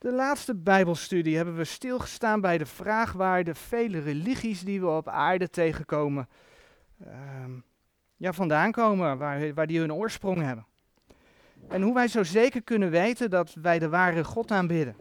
[0.00, 4.86] De laatste Bijbelstudie hebben we stilgestaan bij de vraag waar de vele religies die we
[4.86, 6.28] op aarde tegenkomen
[7.04, 7.50] ehm,
[8.16, 10.66] ja, vandaan komen, waar, waar die hun oorsprong hebben.
[11.68, 14.96] En hoe wij zo zeker kunnen weten dat wij de ware God aanbidden.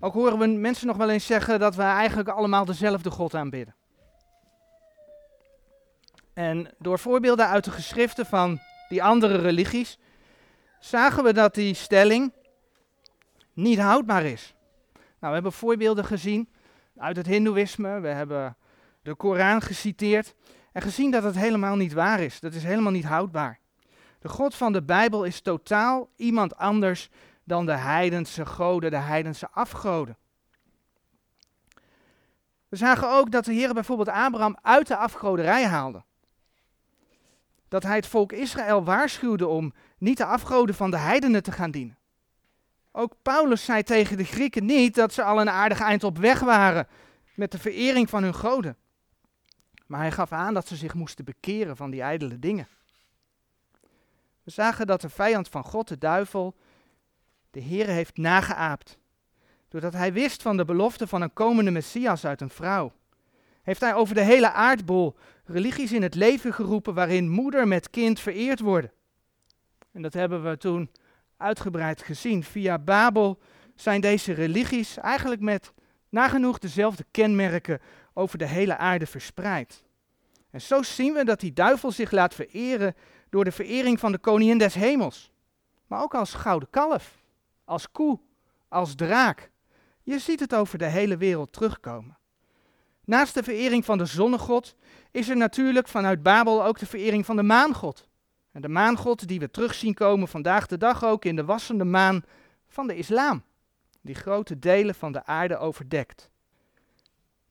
[0.00, 3.74] Ook horen we mensen nog wel eens zeggen dat we eigenlijk allemaal dezelfde God aanbidden.
[6.34, 8.58] En door voorbeelden uit de geschriften van
[8.88, 9.98] die andere religies
[10.80, 12.32] zagen we dat die stelling
[13.58, 14.54] niet houdbaar is.
[14.92, 16.48] Nou, we hebben voorbeelden gezien
[16.96, 18.56] uit het Hindoeïsme, we hebben
[19.02, 20.34] de Koran geciteerd
[20.72, 22.40] en gezien dat het helemaal niet waar is.
[22.40, 23.60] Dat is helemaal niet houdbaar.
[24.20, 27.10] De God van de Bijbel is totaal iemand anders
[27.44, 30.16] dan de heidense goden, de heidense afgoden.
[32.68, 36.02] We zagen ook dat de Heer bijvoorbeeld Abraham uit de afgoderij haalde.
[37.68, 41.70] Dat hij het volk Israël waarschuwde om niet de afgoden van de heidenen te gaan
[41.70, 41.97] dienen.
[42.98, 46.40] Ook Paulus zei tegen de Grieken niet dat ze al een aardig eind op weg
[46.40, 46.86] waren
[47.34, 48.76] met de verering van hun goden.
[49.86, 52.68] Maar hij gaf aan dat ze zich moesten bekeren van die ijdele dingen.
[54.42, 56.54] We zagen dat de vijand van God, de duivel,
[57.50, 58.98] de Heer heeft nageaapt.
[59.68, 62.92] Doordat hij wist van de belofte van een komende Messias uit een vrouw.
[63.62, 68.20] Heeft hij over de hele aardbol religies in het leven geroepen waarin moeder met kind
[68.20, 68.92] vereerd worden.
[69.92, 70.90] En dat hebben we toen
[71.38, 72.44] uitgebreid gezien.
[72.44, 73.38] Via Babel
[73.74, 75.72] zijn deze religies eigenlijk met
[76.08, 77.80] nagenoeg dezelfde kenmerken
[78.14, 79.84] over de hele aarde verspreid.
[80.50, 82.94] En zo zien we dat die duivel zich laat vereren
[83.30, 85.32] door de verering van de koningin des hemels.
[85.86, 87.22] Maar ook als gouden kalf,
[87.64, 88.20] als koe,
[88.68, 89.50] als draak.
[90.02, 92.18] Je ziet het over de hele wereld terugkomen.
[93.04, 94.76] Naast de verering van de zonnegod
[95.10, 98.07] is er natuurlijk vanuit Babel ook de verering van de maangod.
[98.52, 101.84] En de maangod die we terug zien komen vandaag de dag ook in de wassende
[101.84, 102.22] maan
[102.68, 103.42] van de islam,
[104.00, 106.30] die grote delen van de aarde overdekt.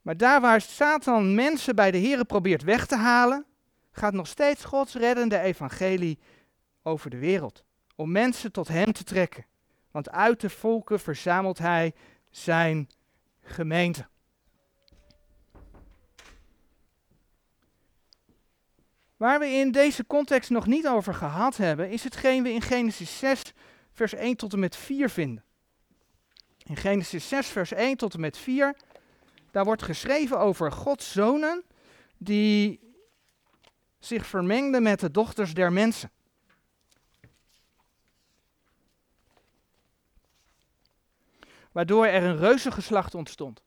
[0.02, 3.46] Maar daar waar Satan mensen bij de Here probeert weg te halen,
[3.92, 6.20] gaat nog steeds Gods reddende evangelie
[6.84, 7.64] over de wereld.
[7.96, 9.46] Om mensen tot hem te trekken.
[9.92, 11.94] Want uit de volken verzamelt hij
[12.30, 12.90] zijn
[13.42, 14.08] gemeente.
[19.18, 23.18] Waar we in deze context nog niet over gehad hebben, is hetgeen we in Genesis
[23.18, 23.54] 6,
[23.92, 25.44] vers 1 tot en met 4 vinden.
[26.64, 28.76] In Genesis 6, vers 1 tot en met 4,
[29.52, 31.64] daar wordt geschreven over Gods zonen
[32.18, 32.80] die
[34.00, 36.12] zich vermengden met de dochters der mensen.
[41.72, 43.62] Waardoor er een reuzengeslacht ontstond.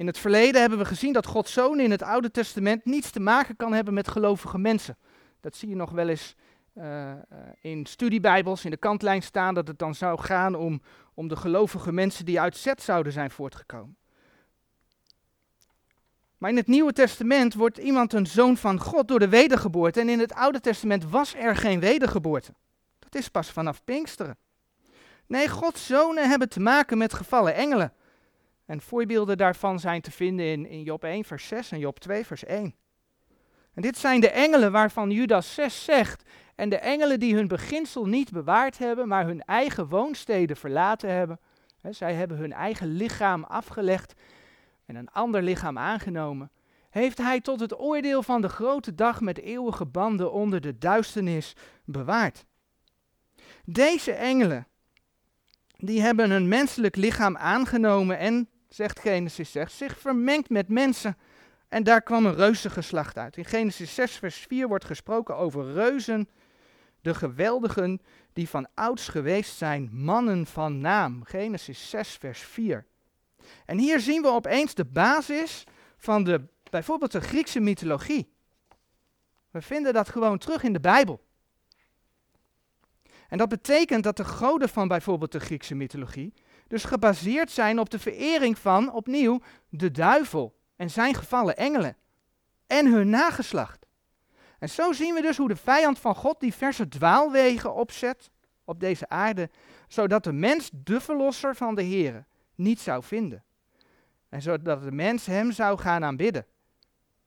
[0.00, 3.20] In het verleden hebben we gezien dat Gods zoon in het Oude Testament niets te
[3.20, 4.96] maken kan hebben met gelovige mensen.
[5.40, 6.36] Dat zie je nog wel eens
[6.74, 7.12] uh,
[7.60, 10.82] in studiebijbels in de kantlijn staan, dat het dan zou gaan om,
[11.14, 13.96] om de gelovige mensen die uit Zet zouden zijn voortgekomen.
[16.38, 20.00] Maar in het Nieuwe Testament wordt iemand een zoon van God door de wedergeboorte.
[20.00, 22.54] En in het Oude Testament was er geen wedergeboorte.
[22.98, 24.36] Dat is pas vanaf Pinksteren.
[25.26, 27.92] Nee, Gods zonen hebben te maken met gevallen engelen.
[28.70, 32.26] En voorbeelden daarvan zijn te vinden in, in Job 1, vers 6 en Job 2,
[32.26, 32.74] vers 1.
[33.74, 36.22] En dit zijn de engelen waarvan Judas 6 zegt.
[36.54, 41.40] En de engelen die hun beginsel niet bewaard hebben, maar hun eigen woonsteden verlaten hebben.
[41.82, 44.14] zij hebben hun eigen lichaam afgelegd
[44.86, 46.50] en een ander lichaam aangenomen.
[46.90, 51.56] Heeft hij tot het oordeel van de grote dag met eeuwige banden onder de duisternis
[51.84, 52.44] bewaard.
[53.64, 54.66] Deze engelen,
[55.76, 61.16] die hebben een menselijk lichaam aangenomen en zegt Genesis 6, zich vermengd met mensen.
[61.68, 63.36] En daar kwam een reuzengeslacht uit.
[63.36, 66.28] In Genesis 6, vers 4 wordt gesproken over reuzen,
[67.00, 68.00] de geweldigen
[68.32, 71.24] die van ouds geweest zijn, mannen van naam.
[71.24, 72.86] Genesis 6, vers 4.
[73.66, 75.64] En hier zien we opeens de basis
[75.96, 78.32] van de, bijvoorbeeld de Griekse mythologie.
[79.50, 81.20] We vinden dat gewoon terug in de Bijbel.
[83.28, 86.34] En dat betekent dat de goden van bijvoorbeeld de Griekse mythologie
[86.70, 91.96] dus gebaseerd zijn op de verering van, opnieuw, de duivel en zijn gevallen engelen
[92.66, 93.86] en hun nageslacht.
[94.58, 98.30] En zo zien we dus hoe de vijand van God diverse dwaalwegen opzet
[98.64, 99.50] op deze aarde,
[99.88, 103.44] zodat de mens de verlosser van de Heer niet zou vinden.
[104.28, 106.46] En zodat de mens hem zou gaan aanbidden.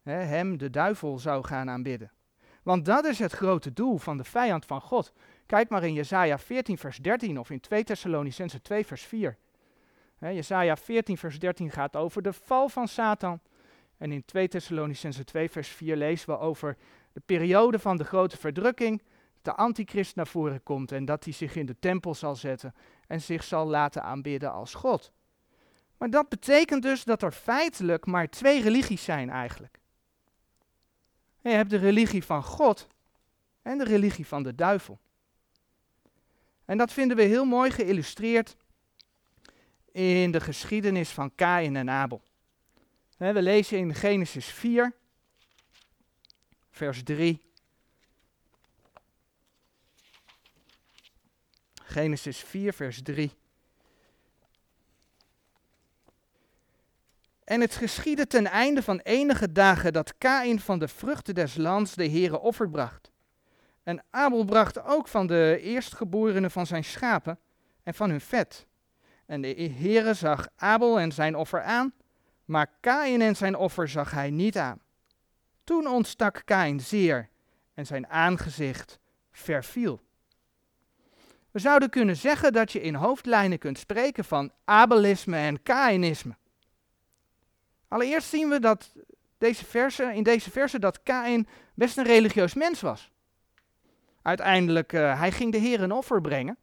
[0.03, 2.11] hem, de duivel, zou gaan aanbidden.
[2.63, 5.13] Want dat is het grote doel van de vijand van God.
[5.45, 9.37] Kijk maar in Jesaja 14 vers 13 of in 2 Thessalonicense 2 vers 4.
[10.17, 13.39] He, Jesaja 14 vers 13 gaat over de val van Satan.
[13.97, 16.77] En in 2 Thessalonicense 2 vers 4 lezen we over
[17.13, 19.01] de periode van de grote verdrukking.
[19.41, 22.73] de antichrist naar voren komt en dat hij zich in de tempel zal zetten
[23.07, 25.11] en zich zal laten aanbidden als God.
[25.97, 29.79] Maar dat betekent dus dat er feitelijk maar twee religies zijn eigenlijk.
[31.41, 32.87] Je hebt de religie van God
[33.61, 34.99] en de religie van de duivel.
[36.65, 38.55] En dat vinden we heel mooi geïllustreerd
[39.91, 42.21] in de geschiedenis van Kain en Abel.
[43.17, 44.93] We lezen in Genesis 4,
[46.71, 47.41] vers 3.
[51.83, 53.31] Genesis 4, vers 3.
[57.43, 61.95] En het geschiedde ten einde van enige dagen dat Kain van de vruchten des lands
[61.95, 63.12] de Heere offer bracht.
[63.83, 67.39] En Abel bracht ook van de eerstgeborenen van zijn schapen
[67.83, 68.67] en van hun vet.
[69.25, 71.93] En de Heere zag Abel en zijn offer aan,
[72.45, 74.81] maar Kain en zijn offer zag hij niet aan.
[75.63, 77.29] Toen ontstak Kain zeer
[77.73, 78.99] en zijn aangezicht
[79.31, 80.01] verviel.
[81.51, 86.35] We zouden kunnen zeggen dat je in hoofdlijnen kunt spreken van Abelisme en Kainisme.
[87.87, 88.91] Allereerst zien we dat
[89.37, 93.12] deze in deze verse dat Kain best een religieus mens was.
[94.23, 96.57] Uiteindelijk, uh, hij ging de Heer een offer brengen.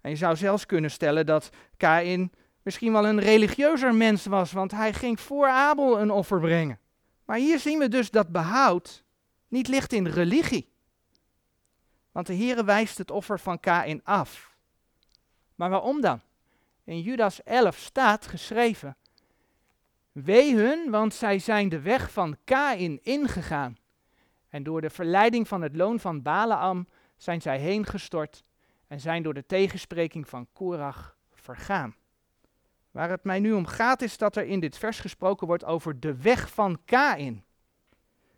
[0.00, 4.70] En je zou zelfs kunnen stellen dat Kain misschien wel een religieuzer mens was, want
[4.70, 6.78] hij ging voor Abel een offer brengen.
[7.24, 9.04] Maar hier zien we dus dat behoud
[9.48, 10.70] niet ligt in religie.
[12.12, 14.56] Want de Heere wijst het offer van Kain af.
[15.54, 16.20] Maar waarom dan?
[16.84, 18.96] In Judas 11 staat geschreven:
[20.12, 23.76] Wee hun, want zij zijn de weg van Kain ingegaan.
[24.52, 28.44] En door de verleiding van het loon van Balaam zijn zij heen gestort
[28.86, 31.94] en zijn door de tegenspreking van Korach vergaan.
[32.90, 36.00] Waar het mij nu om gaat is dat er in dit vers gesproken wordt over
[36.00, 37.44] de weg van Kain.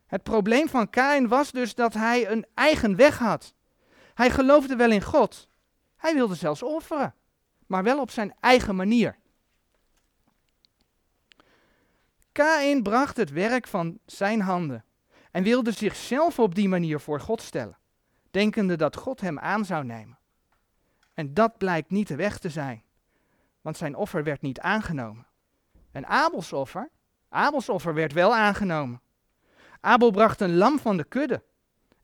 [0.06, 3.54] Het probleem van Kain was dus dat hij een eigen weg had.
[4.14, 5.48] Hij geloofde wel in God.
[5.96, 7.14] Hij wilde zelfs offeren,
[7.66, 9.18] maar wel op zijn eigen manier.
[12.32, 14.84] Kain bracht het werk van zijn handen
[15.34, 17.78] en wilde zichzelf op die manier voor God stellen,
[18.30, 20.18] denkende dat God hem aan zou nemen.
[21.14, 22.82] En dat blijkt niet de weg te zijn,
[23.60, 25.26] want zijn offer werd niet aangenomen.
[25.92, 26.90] En Abels offer,
[27.28, 29.00] Abels offer werd wel aangenomen.
[29.80, 31.42] Abel bracht een lam van de kudde.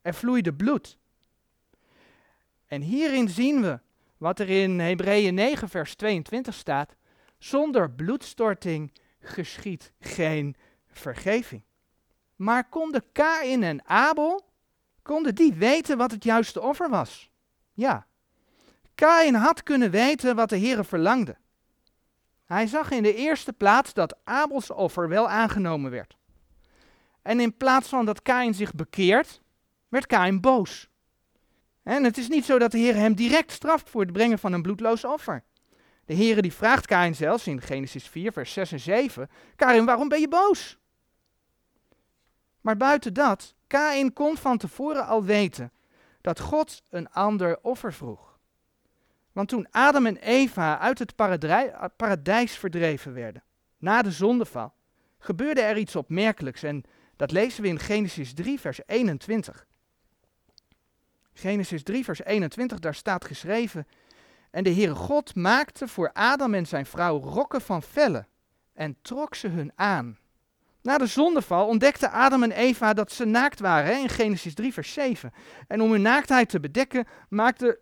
[0.01, 0.97] Er vloeide bloed.
[2.65, 3.79] En hierin zien we
[4.17, 6.95] wat er in Hebreeën 9, vers 22 staat.
[7.37, 10.55] Zonder bloedstorting geschiet geen
[10.87, 11.63] vergeving.
[12.41, 14.45] Maar konden Kain en Abel,
[15.01, 17.29] konden die weten wat het juiste offer was?
[17.73, 18.07] Ja.
[18.95, 21.37] Kain had kunnen weten wat de Heer verlangde.
[22.45, 26.17] Hij zag in de eerste plaats dat Abels offer wel aangenomen werd.
[27.21, 29.41] En in plaats van dat Kain zich bekeert,
[29.87, 30.89] werd Kain boos.
[31.83, 34.53] En het is niet zo dat de Heer hem direct straft voor het brengen van
[34.53, 35.43] een bloedloos offer.
[36.05, 40.07] De Heer die vraagt Kain zelfs in Genesis 4, vers 6 en 7, Kain, waarom
[40.07, 40.79] ben je boos?
[42.61, 45.71] Maar buiten dat, Kain kon van tevoren al weten
[46.21, 48.39] dat God een ander offer vroeg.
[49.31, 51.15] Want toen Adam en Eva uit het
[51.95, 53.43] paradijs verdreven werden,
[53.77, 54.73] na de zondeval,
[55.19, 56.83] gebeurde er iets opmerkelijks en
[57.15, 59.65] dat lezen we in Genesis 3, vers 21.
[61.33, 63.87] Genesis 3, vers 21, daar staat geschreven:
[64.51, 68.27] En de Heere God maakte voor Adam en zijn vrouw rokken van vellen
[68.73, 70.17] en trok ze hun aan.
[70.81, 74.93] Na de zondeval ontdekten Adam en Eva dat ze naakt waren, in Genesis 3, vers
[74.93, 75.33] 7.
[75.67, 77.77] En om hun naaktheid te bedekken, maakten,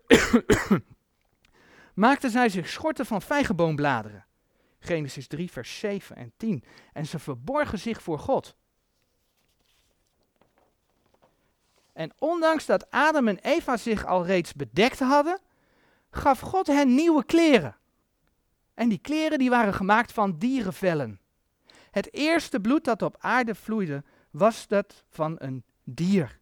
[1.94, 4.24] maakten zij zich schorten van vijgenboombladeren.
[4.78, 6.64] Genesis 3, vers 7 en 10.
[6.92, 8.54] En ze verborgen zich voor God.
[11.92, 15.40] En ondanks dat Adam en Eva zich al reeds bedekt hadden,
[16.10, 17.76] gaf God hen nieuwe kleren.
[18.74, 21.19] En die kleren die waren gemaakt van dierenvellen.
[21.90, 26.38] Het eerste bloed dat op aarde vloeide, was dat van een dier.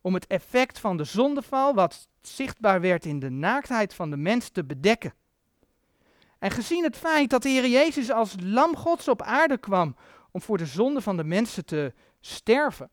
[0.00, 4.48] Om het effect van de zondeval, wat zichtbaar werd in de naaktheid van de mens,
[4.48, 5.14] te bedekken.
[6.38, 9.96] En gezien het feit dat de Heer Jezus als lam Gods op aarde kwam
[10.30, 12.90] om voor de zonde van de mensen te sterven.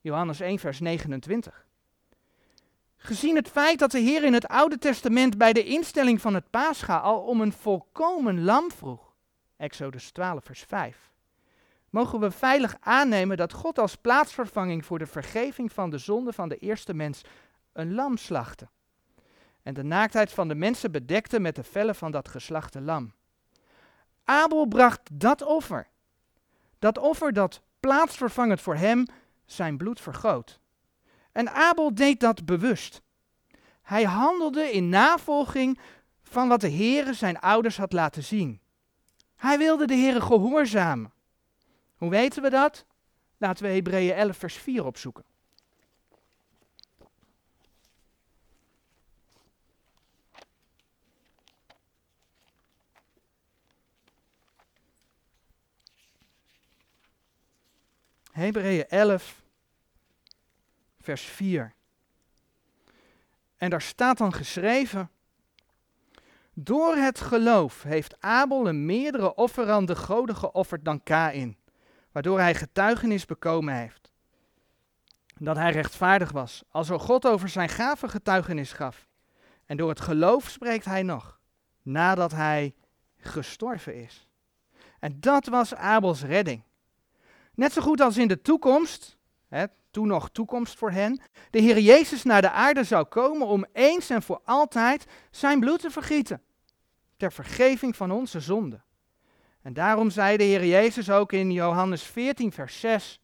[0.00, 1.66] Johannes 1, vers 29.
[2.96, 6.50] Gezien het feit dat de Heer in het Oude Testament bij de instelling van het
[6.50, 9.07] Pascha al om een volkomen lam vroeg.
[9.58, 11.10] Exodus 12, vers 5.
[11.90, 16.48] Mogen we veilig aannemen dat God als plaatsvervanging voor de vergeving van de zonde van
[16.48, 17.22] de eerste mens
[17.72, 18.68] een lam slachtte.
[19.62, 23.12] En de naaktheid van de mensen bedekte met de vellen van dat geslachte lam.
[24.24, 25.88] Abel bracht dat offer.
[26.78, 29.06] Dat offer dat plaatsvervangend voor hem
[29.44, 30.60] zijn bloed vergoot.
[31.32, 33.02] En Abel deed dat bewust.
[33.82, 35.78] Hij handelde in navolging
[36.22, 38.60] van wat de Heere zijn ouders had laten zien.
[39.38, 41.12] Hij wilde de Heere gehoorzamen.
[41.96, 42.84] Hoe weten we dat?
[43.36, 45.24] Laten we Hebreeën 11 vers 4 opzoeken.
[58.30, 59.42] Hebreeën 11,
[61.00, 61.74] vers 4.
[63.56, 65.10] En daar staat dan geschreven:
[66.60, 71.56] Door het geloof heeft Abel een meerdere offer aan de goden geofferd dan Kain,
[72.12, 74.12] waardoor hij getuigenis bekomen heeft.
[75.36, 79.06] Dat hij rechtvaardig was, alsof God over zijn gave getuigenis gaf.
[79.66, 81.40] En door het geloof spreekt hij nog,
[81.82, 82.74] nadat hij
[83.16, 84.28] gestorven is.
[84.98, 86.62] En dat was Abels redding.
[87.54, 89.16] Net zo goed als in de toekomst,
[89.48, 93.66] hè, toen nog toekomst voor hen, de Heer Jezus naar de aarde zou komen om
[93.72, 96.42] eens en voor altijd zijn bloed te vergieten.
[97.18, 98.84] Ter vergeving van onze zonden.
[99.62, 103.20] En daarom zei de Heer Jezus ook in Johannes 14, vers 6.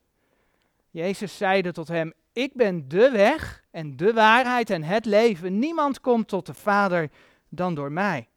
[0.90, 5.58] Jezus zeide tot hem, ik ben de weg en de waarheid en het leven.
[5.58, 7.10] Niemand komt tot de Vader
[7.48, 8.28] dan door mij.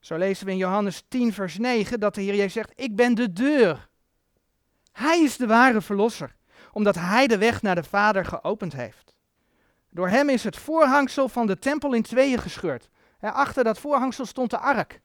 [0.00, 3.14] Zo lezen we in Johannes 10, vers 9 dat de Heer Jezus zegt, ik ben
[3.14, 3.88] de deur.
[4.92, 6.36] Hij is de ware verlosser,
[6.72, 9.14] omdat hij de weg naar de Vader geopend heeft.
[9.90, 12.88] Door hem is het voorhangsel van de tempel in tweeën gescheurd.
[13.20, 15.00] Achter dat voorhangsel stond de ark,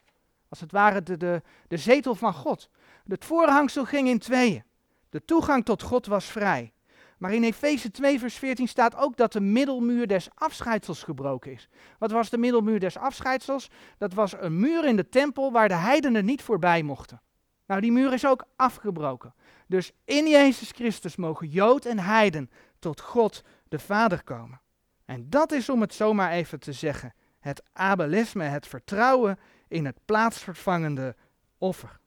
[0.48, 2.68] als het ware de, de, de zetel van God.
[3.08, 4.64] Het voorhangsel ging in tweeën.
[5.10, 6.72] De toegang tot God was vrij.
[7.18, 11.68] Maar in Efeze 2, vers 14 staat ook dat de middelmuur des afscheidsels gebroken is.
[11.98, 13.70] Wat was de middelmuur des afscheidsels?
[13.98, 17.20] Dat was een muur in de tempel waar de heidenen niet voorbij mochten.
[17.66, 19.34] Nou, die muur is ook afgebroken.
[19.66, 24.60] Dus in Jezus Christus mogen Jood en Heiden tot God de Vader komen.
[25.04, 27.14] En dat is om het zomaar even te zeggen,
[27.44, 31.16] het abelisme, het vertrouwen in het plaatsvervangende
[31.58, 32.00] offer.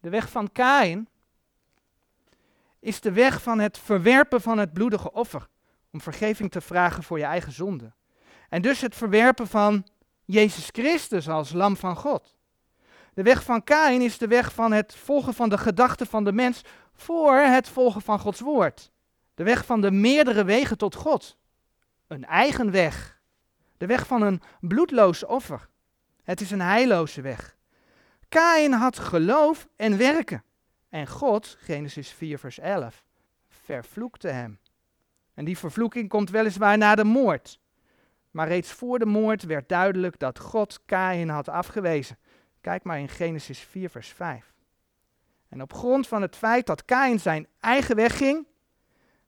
[0.00, 1.08] De weg van Kain
[2.78, 5.48] is de weg van het verwerpen van het bloedige offer,
[5.90, 7.92] om vergeving te vragen voor je eigen zonde.
[8.48, 9.86] En dus het verwerpen van
[10.24, 12.36] Jezus Christus als lam van God.
[13.14, 16.32] De weg van Kain is de weg van het volgen van de gedachten van de
[16.32, 16.62] mens
[16.94, 18.90] voor het volgen van Gods woord.
[19.34, 21.37] De weg van de meerdere wegen tot God.
[22.08, 23.20] Een eigen weg.
[23.76, 25.68] De weg van een bloedloos offer.
[26.22, 27.56] Het is een heilloze weg.
[28.28, 30.44] Kain had geloof en werken.
[30.88, 33.04] En God, Genesis 4, vers 11,
[33.48, 34.58] vervloekte hem.
[35.34, 37.60] En die vervloeking komt weliswaar na de moord.
[38.30, 42.18] Maar reeds voor de moord werd duidelijk dat God Kain had afgewezen.
[42.60, 44.54] Kijk maar in Genesis 4, vers 5.
[45.48, 48.46] En op grond van het feit dat Kain zijn eigen weg ging,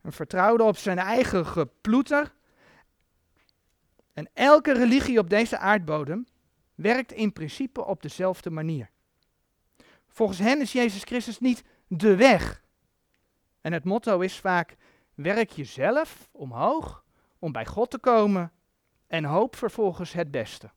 [0.02, 2.32] en vertrouwde op zijn eigen geploeter,
[4.12, 6.26] en elke religie op deze aardbodem
[6.74, 8.90] werkt in principe op dezelfde manier.
[10.08, 12.62] Volgens hen is Jezus Christus niet de weg.
[13.60, 14.76] En het motto is vaak:
[15.14, 17.04] werk jezelf omhoog
[17.38, 18.52] om bij God te komen
[19.06, 20.70] en hoop vervolgens het beste.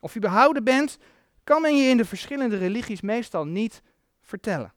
[0.00, 0.98] Of je behouden bent
[1.44, 3.82] kan men je in de verschillende religies meestal niet
[4.20, 4.74] vertellen.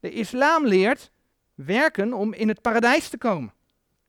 [0.00, 1.10] De islam leert
[1.54, 3.54] werken om in het paradijs te komen.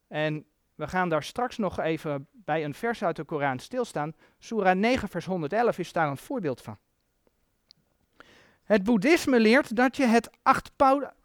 [0.08, 0.46] En
[0.78, 4.14] we gaan daar straks nog even bij een vers uit de Koran stilstaan.
[4.40, 6.78] Surah 9, vers 111 is daar een voorbeeld van.
[8.64, 10.30] Het boeddhisme leert dat je het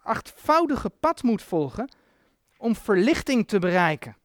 [0.01, 1.89] achtvoudige pad moet volgen
[2.57, 4.17] om verlichting te bereiken.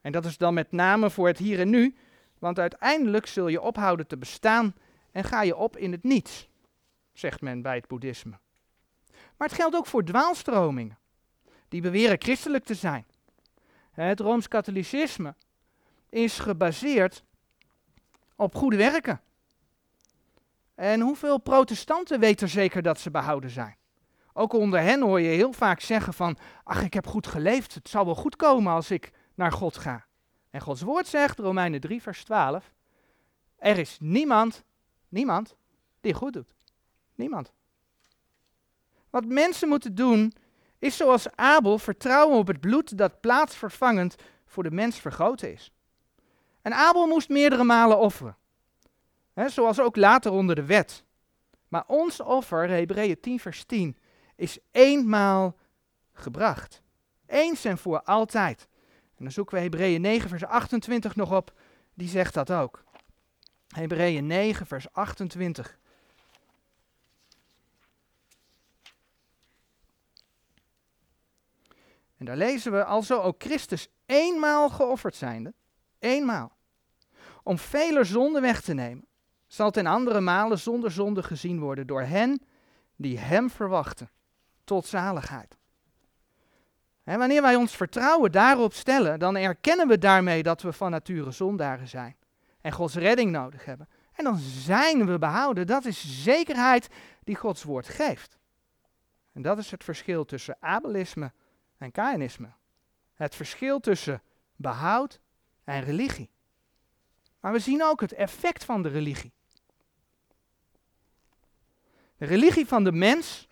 [0.00, 1.96] En dat is dan met name voor het hier en nu,
[2.38, 4.74] want uiteindelijk zul je ophouden te bestaan
[5.12, 6.48] en ga je op in het niets,
[7.12, 8.38] zegt men bij het boeddhisme.
[9.36, 10.98] Maar het geldt ook voor dwaalstromingen,
[11.68, 13.06] die beweren christelijk te zijn.
[14.04, 15.34] Het Rooms-Katholicisme
[16.08, 17.24] is gebaseerd
[18.34, 19.20] op goede werken.
[20.74, 23.76] En hoeveel protestanten weten zeker dat ze behouden zijn?
[24.32, 27.88] Ook onder hen hoor je heel vaak zeggen van, ach ik heb goed geleefd, het
[27.88, 30.06] zal wel goed komen als ik naar God ga.
[30.50, 32.72] En Gods woord zegt, Romeinen 3, vers 12,
[33.56, 34.64] er is niemand,
[35.08, 35.56] niemand,
[36.00, 36.54] die goed doet.
[37.14, 37.52] Niemand.
[39.10, 40.32] Wat mensen moeten doen,
[40.78, 44.16] is zoals Abel vertrouwen op het bloed dat plaatsvervangend
[44.46, 45.72] voor de mens vergoten is.
[46.62, 48.36] En Abel moest meerdere malen offeren.
[49.46, 51.04] Zoals ook later onder de wet.
[51.68, 53.96] Maar ons offer, Hebreeën 10 vers 10,
[54.36, 55.56] is eenmaal
[56.12, 56.82] gebracht.
[57.26, 58.68] Eens en voor altijd.
[59.16, 61.52] En dan zoeken we Hebreeën 9, vers 28 nog op.
[61.94, 62.84] Die zegt dat ook.
[63.68, 65.78] Hebreeën 9, vers 28.
[72.16, 75.54] En daar lezen we, alzo ook Christus eenmaal geofferd zijnde,
[75.98, 76.56] eenmaal,
[77.42, 79.06] om vele zonden weg te nemen,
[79.46, 82.42] zal ten andere malen zonder zonde gezien worden door hen
[82.96, 84.10] die hem verwachten,
[84.64, 85.56] tot zaligheid.
[87.04, 91.30] En wanneer wij ons vertrouwen daarop stellen, dan erkennen we daarmee dat we van nature
[91.30, 92.16] zondaren zijn
[92.60, 93.88] en Gods redding nodig hebben.
[94.12, 95.66] En dan zijn we behouden.
[95.66, 96.88] Dat is zekerheid
[97.24, 98.38] die Gods woord geeft.
[99.32, 101.32] En dat is het verschil tussen abelisme
[101.78, 102.52] en Kainisme.
[103.14, 104.22] Het verschil tussen
[104.56, 105.20] behoud
[105.64, 106.30] en religie.
[107.40, 109.32] Maar we zien ook het effect van de religie.
[112.16, 113.48] De religie van de mens,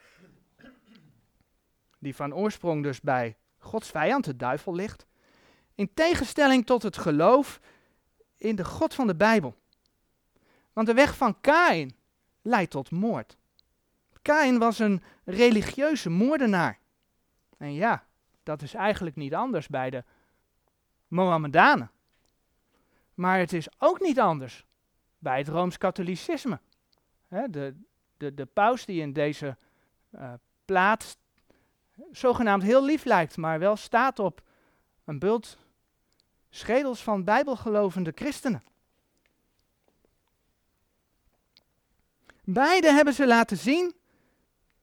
[1.99, 5.07] die van oorsprong dus bij Gods vijand, de duivel, ligt,
[5.75, 7.61] in tegenstelling tot het geloof
[8.37, 9.57] in de God van de Bijbel.
[10.73, 11.97] Want de weg van Kain
[12.43, 13.37] leidt tot moord.
[14.23, 16.79] Kain was een religieuze moordenaar.
[17.57, 18.07] En ja,
[18.45, 20.05] dat is eigenlijk niet anders bij de
[21.09, 21.91] Mohammedanen.
[23.15, 24.65] Maar het is ook niet anders
[25.19, 26.59] bij het Rooms-Katholicisme.
[27.29, 27.75] De,
[28.17, 29.57] de, de paus die in deze
[30.11, 30.33] uh,
[30.65, 31.17] plaat
[32.11, 34.43] zogenaamd heel lief lijkt, maar wel staat op
[35.05, 35.59] een bult
[36.51, 38.63] schedels van bijbelgelovende christenen.
[42.45, 43.95] Beide hebben ze laten zien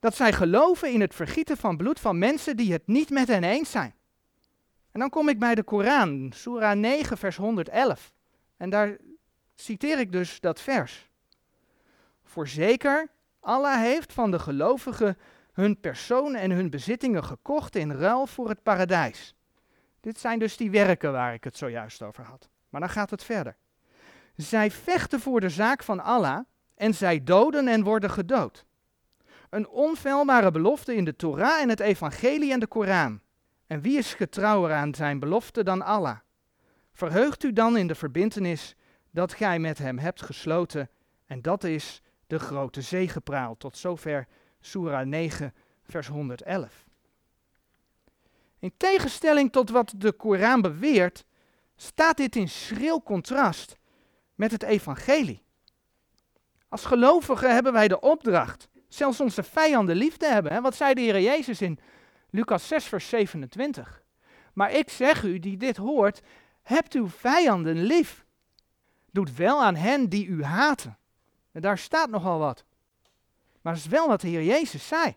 [0.01, 3.43] dat zij geloven in het vergieten van bloed van mensen die het niet met hen
[3.43, 3.93] eens zijn.
[4.91, 8.13] En dan kom ik bij de Koran, Surah 9, vers 111.
[8.57, 8.97] En daar
[9.55, 11.09] citeer ik dus dat vers.
[12.23, 13.07] Voorzeker,
[13.39, 15.17] Allah heeft van de gelovigen
[15.53, 19.35] hun persoon en hun bezittingen gekocht in ruil voor het paradijs.
[19.99, 22.49] Dit zijn dus die werken waar ik het zojuist over had.
[22.69, 23.55] Maar dan gaat het verder.
[24.35, 26.39] Zij vechten voor de zaak van Allah
[26.75, 28.65] en zij doden en worden gedood.
[29.51, 33.21] Een onfeilbare belofte in de Torah en het Evangelie en de Koran.
[33.67, 36.17] En wie is getrouwer aan zijn belofte dan Allah?
[36.93, 38.75] Verheugt u dan in de verbintenis
[39.09, 40.89] dat gij met hem hebt gesloten,
[41.25, 43.57] en dat is de grote zegepraal.
[43.57, 44.27] Tot zover
[44.59, 46.85] Surah 9, vers 111.
[48.59, 51.25] In tegenstelling tot wat de Koran beweert,
[51.75, 53.77] staat dit in schril contrast
[54.35, 55.43] met het evangelie.
[56.69, 60.61] Als gelovigen hebben wij de opdracht zelfs onze vijanden lief te hebben.
[60.61, 61.79] Wat zei de Heer Jezus in
[62.29, 64.03] Lucas 6, vers 27?
[64.53, 66.21] Maar ik zeg u die dit hoort,
[66.61, 68.25] hebt uw vijanden lief.
[69.11, 70.97] Doet wel aan hen die u haten.
[71.51, 72.65] En daar staat nogal wat.
[73.61, 75.15] Maar dat is wel wat de Heer Jezus zei.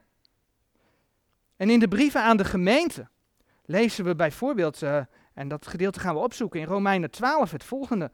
[1.57, 3.09] En in de brieven aan de gemeente
[3.65, 5.01] lezen we bijvoorbeeld, uh,
[5.35, 8.11] en dat gedeelte gaan we opzoeken in Romeinen 12, het volgende.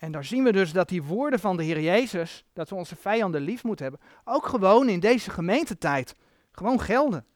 [0.00, 2.96] En daar zien we dus dat die woorden van de Heer Jezus, dat we onze
[2.96, 6.14] vijanden lief moeten hebben, ook gewoon in deze gemeentetijd
[6.52, 7.26] gewoon gelden.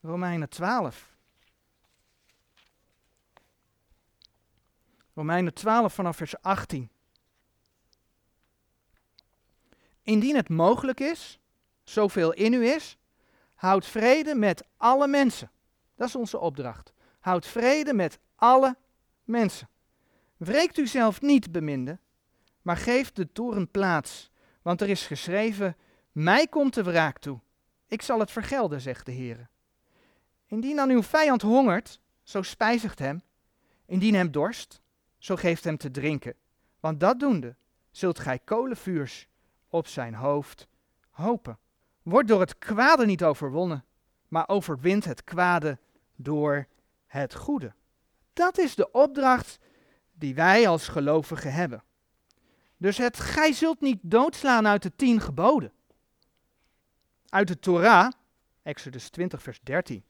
[0.00, 1.16] Romeinen 12.
[5.14, 6.90] Romeinen 12 vanaf vers 18.
[10.02, 11.38] Indien het mogelijk is,
[11.82, 12.98] zoveel in u is,
[13.54, 15.50] houd vrede met alle mensen.
[15.94, 16.92] Dat is onze opdracht.
[17.20, 18.76] Houd vrede met alle
[19.24, 19.68] mensen.
[20.44, 21.98] Wreekt u zelf niet, beminde,
[22.62, 24.30] maar geef de toren plaats,
[24.62, 25.76] want er is geschreven,
[26.12, 27.40] mij komt de wraak toe.
[27.86, 29.48] Ik zal het vergelden, zegt de Heer.
[30.46, 33.22] Indien dan uw vijand hongert, zo spijzigt hem.
[33.86, 34.80] Indien hem dorst,
[35.18, 36.34] zo geeft hem te drinken.
[36.80, 37.56] Want dat doende,
[37.90, 39.28] zult gij kolenvuurs
[39.68, 40.68] op zijn hoofd
[41.10, 41.58] hopen.
[42.02, 43.84] Word door het kwade niet overwonnen,
[44.28, 45.78] maar overwint het kwade
[46.16, 46.66] door
[47.06, 47.74] het goede.
[48.32, 49.58] Dat is de opdracht
[50.22, 51.82] die wij als gelovigen hebben.
[52.76, 55.72] Dus het gij zult niet doodslaan uit de tien geboden.
[57.28, 58.12] Uit de Torah,
[58.62, 60.04] Exodus 20, vers 13,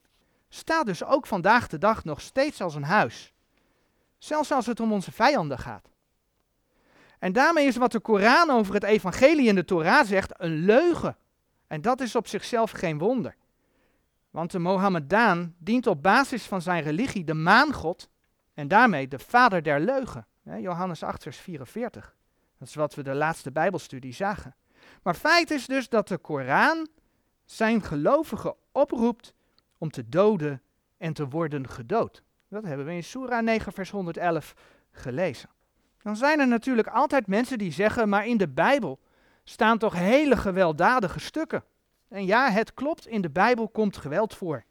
[0.49, 3.33] staat dus ook vandaag de dag nog steeds als een huis.
[4.17, 5.89] Zelfs als het om onze vijanden gaat.
[7.19, 11.17] En daarmee is wat de Koran over het evangelie in de Torah zegt een leugen.
[11.67, 13.35] En dat is op zichzelf geen wonder.
[14.29, 18.11] Want de Mohammedaan dient op basis van zijn religie de maangod
[18.53, 20.27] en daarmee de vader der leugen.
[20.59, 22.15] Johannes 8, vers 44.
[22.57, 24.55] Dat is wat we de laatste Bijbelstudie zagen.
[25.03, 26.87] Maar feit is dus dat de Koran
[27.45, 29.33] zijn gelovigen oproept
[29.77, 30.61] om te doden
[30.97, 32.23] en te worden gedood.
[32.49, 34.53] Dat hebben we in Surah 9, vers 111
[34.91, 35.49] gelezen.
[36.01, 38.99] Dan zijn er natuurlijk altijd mensen die zeggen, maar in de Bijbel
[39.43, 41.63] staan toch hele gewelddadige stukken.
[42.07, 44.63] En ja, het klopt, in de Bijbel komt geweld voor.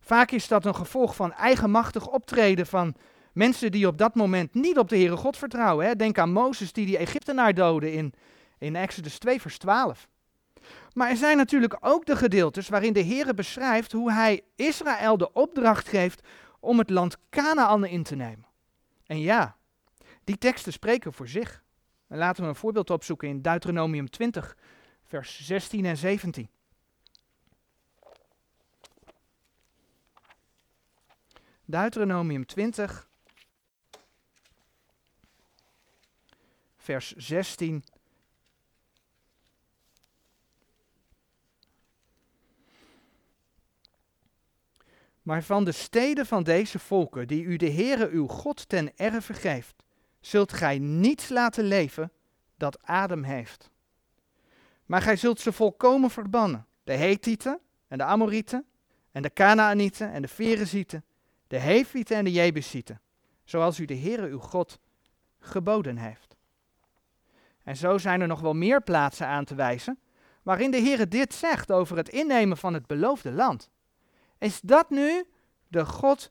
[0.00, 2.94] Vaak is dat een gevolg van eigenmachtig optreden van
[3.32, 5.86] mensen die op dat moment niet op de Heere God vertrouwen.
[5.86, 5.96] Hè.
[5.96, 8.12] Denk aan Mozes die die Egyptenaar doodde in,
[8.58, 10.08] in Exodus 2 vers 12.
[10.92, 15.32] Maar er zijn natuurlijk ook de gedeeltes waarin de Heer beschrijft hoe hij Israël de
[15.32, 16.22] opdracht geeft
[16.60, 18.46] om het land Canaan in te nemen.
[19.06, 19.56] En ja,
[20.24, 21.62] die teksten spreken voor zich.
[22.08, 24.56] En laten we een voorbeeld opzoeken in Deuteronomium 20,
[25.04, 26.48] vers 16 en 17.
[31.70, 33.08] Deuteronomium 20,
[36.76, 37.84] vers 16
[45.22, 49.34] Maar van de steden van deze volken, die u de Heere uw God ten erve
[49.34, 49.82] geeft,
[50.20, 52.12] zult gij niets laten leven
[52.56, 53.70] dat adem heeft.
[54.86, 58.66] Maar gij zult ze volkomen verbannen, de Hethieten en de Amorieten
[59.12, 61.04] en de Canaanieten en de Ferezieten,
[61.50, 63.00] de Hefieten en de Jebusieten,
[63.44, 64.78] zoals u de Heere uw God
[65.38, 66.36] geboden heeft.
[67.62, 69.98] En zo zijn er nog wel meer plaatsen aan te wijzen,
[70.42, 73.70] waarin de Heere dit zegt over het innemen van het beloofde land.
[74.38, 75.24] Is dat nu
[75.68, 76.30] de God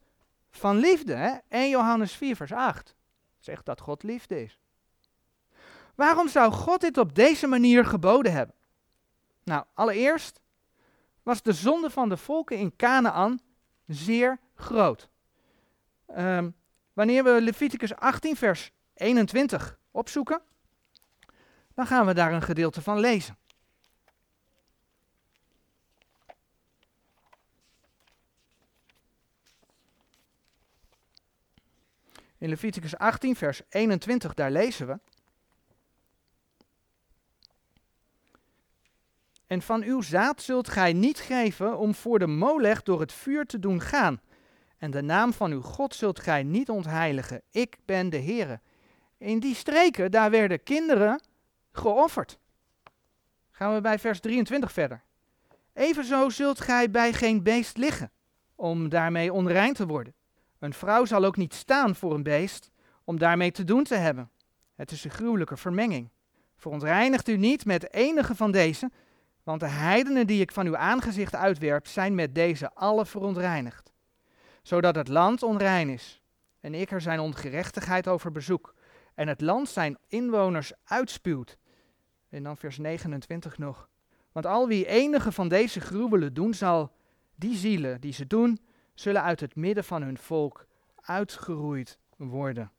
[0.49, 1.15] van liefde?
[1.15, 1.37] Hè?
[1.47, 2.95] 1 Johannes 4, vers 8
[3.39, 4.59] zegt dat God liefde is.
[5.95, 8.55] Waarom zou God dit op deze manier geboden hebben?
[9.43, 10.41] Nou, allereerst
[11.23, 13.39] was de zonde van de volken in Canaan
[13.85, 15.09] zeer groot.
[16.17, 16.55] Um,
[16.93, 20.41] wanneer we Leviticus 18, vers 21 opzoeken,
[21.73, 23.37] dan gaan we daar een gedeelte van lezen.
[32.37, 34.99] In Leviticus 18, vers 21, daar lezen we.
[39.47, 43.45] En van uw zaad zult gij niet geven om voor de molech door het vuur
[43.45, 44.21] te doen gaan.
[44.79, 47.41] En de naam van uw God zult gij niet ontheiligen.
[47.51, 48.59] Ik ben de Heere.
[49.17, 51.21] In die streken, daar werden kinderen
[51.71, 52.39] geofferd.
[53.51, 55.03] Gaan we bij vers 23 verder.
[55.73, 58.11] Evenzo zult gij bij geen beest liggen,
[58.55, 60.13] om daarmee onrein te worden.
[60.59, 62.71] Een vrouw zal ook niet staan voor een beest
[63.03, 64.29] om daarmee te doen te hebben.
[64.75, 66.09] Het is een gruwelijke vermenging.
[66.55, 68.91] Verontreinigt u niet met enige van deze,
[69.43, 73.88] want de heidenen die ik van uw aangezicht uitwerp, zijn met deze alle verontreinigd.
[74.61, 76.21] Zodat het land onrein is,
[76.59, 78.73] en ik er zijn ongerechtigheid over bezoek,
[79.13, 81.57] en het land zijn inwoners uitspuwt.
[82.29, 83.89] En dan vers 29 nog.
[84.31, 86.91] Want al wie enige van deze gruwelen doen zal,
[87.35, 88.59] die zielen die ze doen,
[88.93, 92.71] zullen uit het midden van hun volk uitgeroeid worden.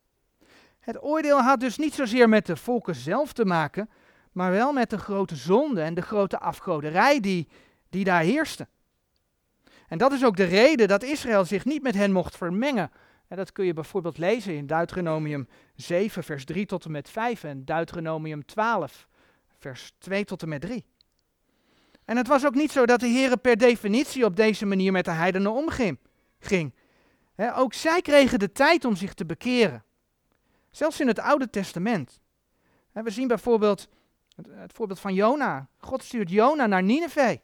[0.79, 3.89] Het oordeel had dus niet zozeer met de volken zelf te maken,
[4.31, 7.47] maar wel met de grote zonde en de grote afgoderij die,
[7.89, 8.67] die daar heerste.
[9.91, 12.91] En dat is ook de reden dat Israël zich niet met hen mocht vermengen.
[13.27, 17.43] En dat kun je bijvoorbeeld lezen in Deuteronomium 7, vers 3 tot en met 5
[17.43, 19.07] en Deuteronomium 12,
[19.57, 20.85] vers 2 tot en met 3.
[22.05, 25.05] En het was ook niet zo dat de Heer per definitie op deze manier met
[25.05, 25.97] de heidenen omging
[26.39, 26.73] ging.
[27.55, 29.83] ook zij kregen de tijd om zich te bekeren.
[30.69, 32.21] Zelfs in het Oude Testament.
[32.91, 33.87] we zien bijvoorbeeld
[34.35, 35.67] het, het, voorbeeld van Jona.
[35.77, 37.37] God stuurt Jona naar Nineveh.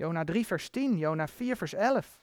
[0.00, 2.20] Jona 3 vers 10, Jona 4 vers 11.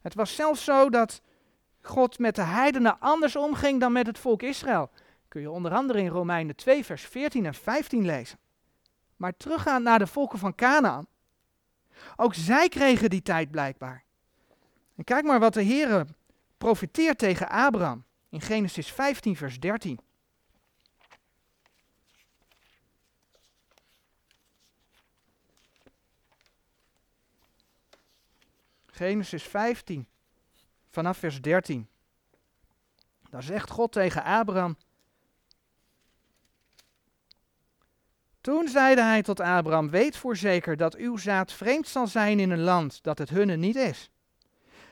[0.00, 1.20] Het was zelfs zo dat
[1.80, 4.90] God met de heidenen anders omging dan met het volk Israël.
[5.28, 8.38] Kun je onder andere in Romeinen 2 vers 14 en 15 lezen.
[9.16, 11.06] Maar teruggaan naar de volken van Canaan.
[12.16, 14.04] Ook zij kregen die tijd blijkbaar.
[14.96, 16.06] En kijk maar wat de Heer
[16.58, 20.00] profiteert tegen Abraham in Genesis 15, vers 13.
[29.00, 30.06] Genesis 15,
[30.90, 31.88] vanaf vers 13.
[33.30, 34.76] Daar zegt God tegen Abraham:
[38.40, 42.60] Toen zeide hij tot Abraham: Weet voorzeker dat uw zaad vreemd zal zijn in een
[42.60, 44.10] land dat het hunne niet is.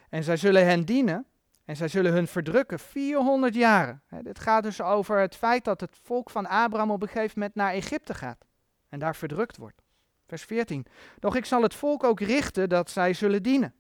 [0.09, 1.27] En zij zullen hen dienen
[1.65, 4.03] en zij zullen hun verdrukken 400 jaren.
[4.23, 7.57] dit gaat dus over het feit dat het volk van Abraham op een gegeven moment
[7.57, 8.45] naar Egypte gaat
[8.89, 9.83] en daar verdrukt wordt.
[10.27, 10.87] Vers 14.
[11.19, 13.73] Doch ik zal het volk ook richten dat zij zullen dienen.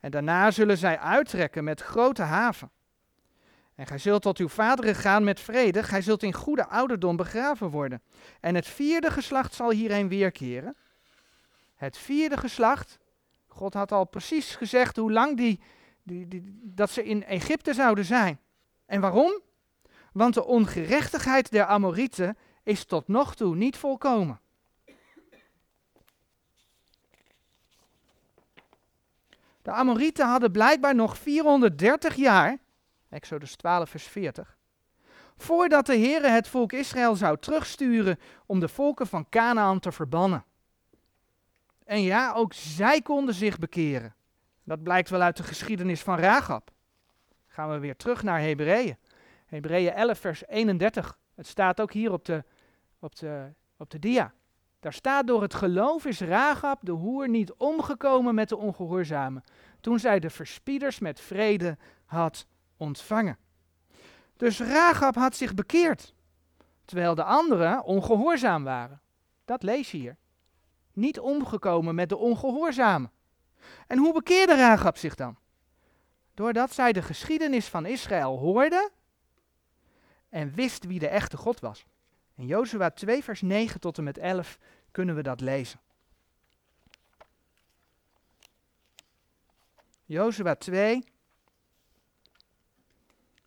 [0.00, 2.70] En daarna zullen zij uittrekken met grote haven.
[3.74, 7.70] En gij zult tot uw vaderen gaan met vrede, gij zult in goede ouderdom begraven
[7.70, 8.02] worden.
[8.40, 10.76] En het vierde geslacht zal hierheen weerkeren.
[11.74, 12.98] Het vierde geslacht,
[13.46, 15.60] God had al precies gezegd hoe lang die,
[16.02, 18.40] die, die, dat ze in Egypte zouden zijn.
[18.86, 19.40] En waarom?
[20.12, 24.40] Want de ongerechtigheid der Amorieten is tot nog toe niet volkomen.
[29.68, 32.58] De Amorieten hadden blijkbaar nog 430 jaar
[33.08, 34.56] Exodus 12, vers 40.
[35.36, 40.44] Voordat de Heere het volk Israël zou terugsturen om de volken van Canaan te verbannen.
[41.84, 44.14] En ja, ook zij konden zich bekeren.
[44.64, 46.70] Dat blijkt wel uit de geschiedenis van Rahab.
[47.46, 48.96] Gaan we weer terug naar Hebreeën.
[49.46, 51.18] Hebreeën 11, vers 31.
[51.34, 52.44] Het staat ook hier op de,
[52.98, 54.32] op de, op de dia.
[54.80, 59.44] Daar staat door het geloof is Rahab de hoer niet omgekomen met de ongehoorzamen,
[59.80, 63.38] toen zij de verspieders met vrede had ontvangen.
[64.36, 66.14] Dus Rahab had zich bekeerd,
[66.84, 69.00] terwijl de anderen ongehoorzaam waren.
[69.44, 70.16] Dat lees je hier.
[70.92, 73.10] Niet omgekomen met de ongehoorzamen.
[73.86, 75.36] En hoe bekeerde Rahab zich dan?
[76.34, 78.90] Doordat zij de geschiedenis van Israël hoorde
[80.28, 81.84] en wist wie de echte God was.
[82.38, 84.58] In Jozua 2 vers 9 tot en met 11
[84.90, 85.80] kunnen we dat lezen.
[90.04, 91.04] Jozua 2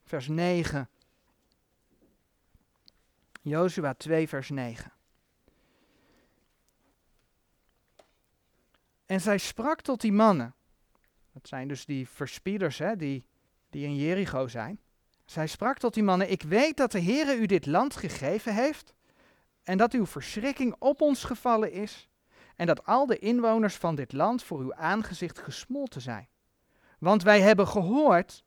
[0.04, 0.90] vers 9.
[3.42, 4.92] Jozua 2 vers 9.
[9.06, 10.56] En zij sprak tot die mannen.
[11.32, 13.26] Dat zijn dus die verspieders hè, die,
[13.70, 14.80] die in Jericho zijn.
[15.32, 18.94] Zij sprak tot die mannen, ik weet dat de Heere u dit land gegeven heeft
[19.64, 22.10] en dat uw verschrikking op ons gevallen is
[22.56, 26.28] en dat al de inwoners van dit land voor uw aangezicht gesmolten zijn.
[27.00, 28.44] Want wij hebben gehoord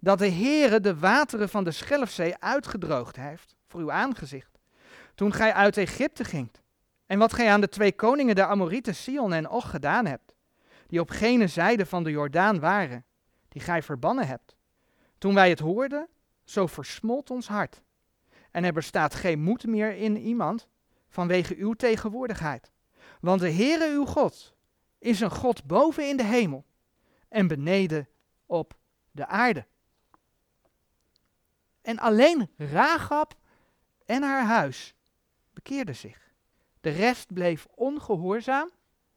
[0.00, 4.58] dat de Heere de wateren van de Schelfzee uitgedroogd heeft voor uw aangezicht,
[5.14, 6.62] toen gij uit Egypte gingt.
[7.06, 10.34] En wat gij aan de twee koningen de Amorieten Sion en Och gedaan hebt,
[10.86, 13.04] die op gene zijde van de Jordaan waren,
[13.48, 14.55] die gij verbannen hebt.
[15.18, 16.08] Toen wij het hoorden,
[16.44, 17.82] zo versmolt ons hart.
[18.50, 20.68] En er bestaat geen moed meer in iemand
[21.08, 22.70] vanwege uw tegenwoordigheid.
[23.20, 24.54] Want de Heere uw God
[24.98, 26.64] is een God boven in de hemel
[27.28, 28.08] en beneden
[28.46, 28.78] op
[29.10, 29.66] de aarde.
[31.82, 33.34] En alleen Rahab
[34.04, 34.94] en haar huis
[35.52, 36.34] bekeerden zich.
[36.80, 38.70] De rest bleef ongehoorzaam,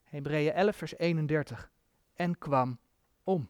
[0.03, 1.71] Hebreeën 11 vers 31,
[2.13, 2.79] en kwam
[3.23, 3.49] om.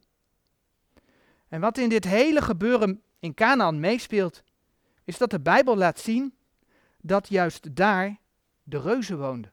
[1.49, 4.43] En wat in dit hele gebeuren in Canaan meespeelt,
[5.03, 6.33] is dat de Bijbel laat zien
[7.01, 8.17] dat juist daar
[8.63, 9.51] de reuzen woonden.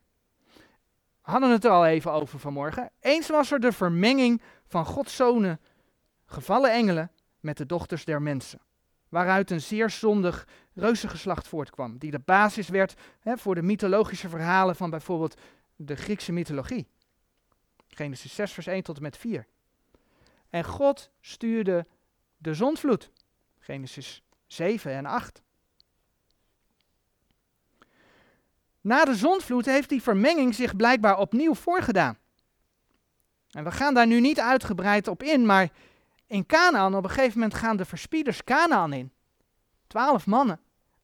[1.24, 2.90] We hadden het er al even over vanmorgen.
[3.00, 5.60] Eens was er de vermenging van Gods zonen,
[6.26, 8.60] gevallen engelen, met de dochters der mensen.
[9.08, 14.76] Waaruit een zeer zondig reuzengeslacht voortkwam, die de basis werd hè, voor de mythologische verhalen
[14.76, 15.40] van bijvoorbeeld
[15.76, 16.86] de Griekse mythologie.
[17.88, 19.46] Genesis 6, vers 1 tot en met 4.
[20.50, 21.86] En God stuurde
[22.36, 23.10] de zondvloed.
[23.58, 25.42] Genesis 7 en 8.
[28.80, 32.18] Na de zondvloed heeft die vermenging zich blijkbaar opnieuw voorgedaan.
[33.50, 35.68] En we gaan daar nu niet uitgebreid op in, maar
[36.26, 39.12] in Canaan op een gegeven moment gaan de verspieders Canaan in.
[39.86, 40.60] Twaalf mannen.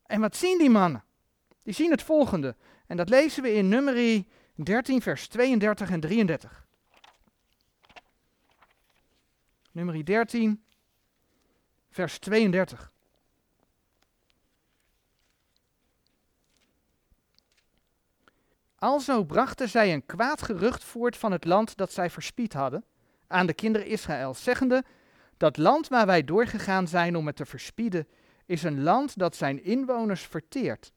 [0.06, 1.04] En wat zien die mannen?
[1.62, 2.56] Die zien het volgende.
[2.86, 6.61] En dat lezen we in Numeri 13, vers 32 en 33.
[9.72, 10.64] Nummer 13,
[11.90, 12.92] vers 32.
[18.78, 22.84] Alzo brachten zij een kwaad gerucht voort van het land dat zij verspied hadden
[23.26, 24.84] aan de kinderen Israël, zeggende,
[25.36, 28.08] dat land waar wij doorgegaan zijn om het te verspieden,
[28.46, 30.92] is een land dat zijn inwoners verteert.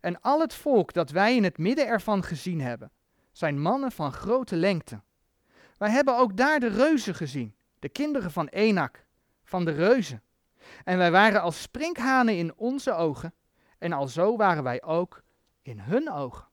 [0.00, 2.90] En al het volk dat wij in het midden ervan gezien hebben,
[3.32, 5.02] zijn mannen van grote lengte.
[5.76, 9.04] Wij hebben ook daar de reuzen gezien, de kinderen van Enak,
[9.44, 10.22] van de reuzen.
[10.84, 13.34] En wij waren als sprinkhanen in onze ogen,
[13.78, 15.22] en alzo waren wij ook
[15.62, 16.46] in hun ogen.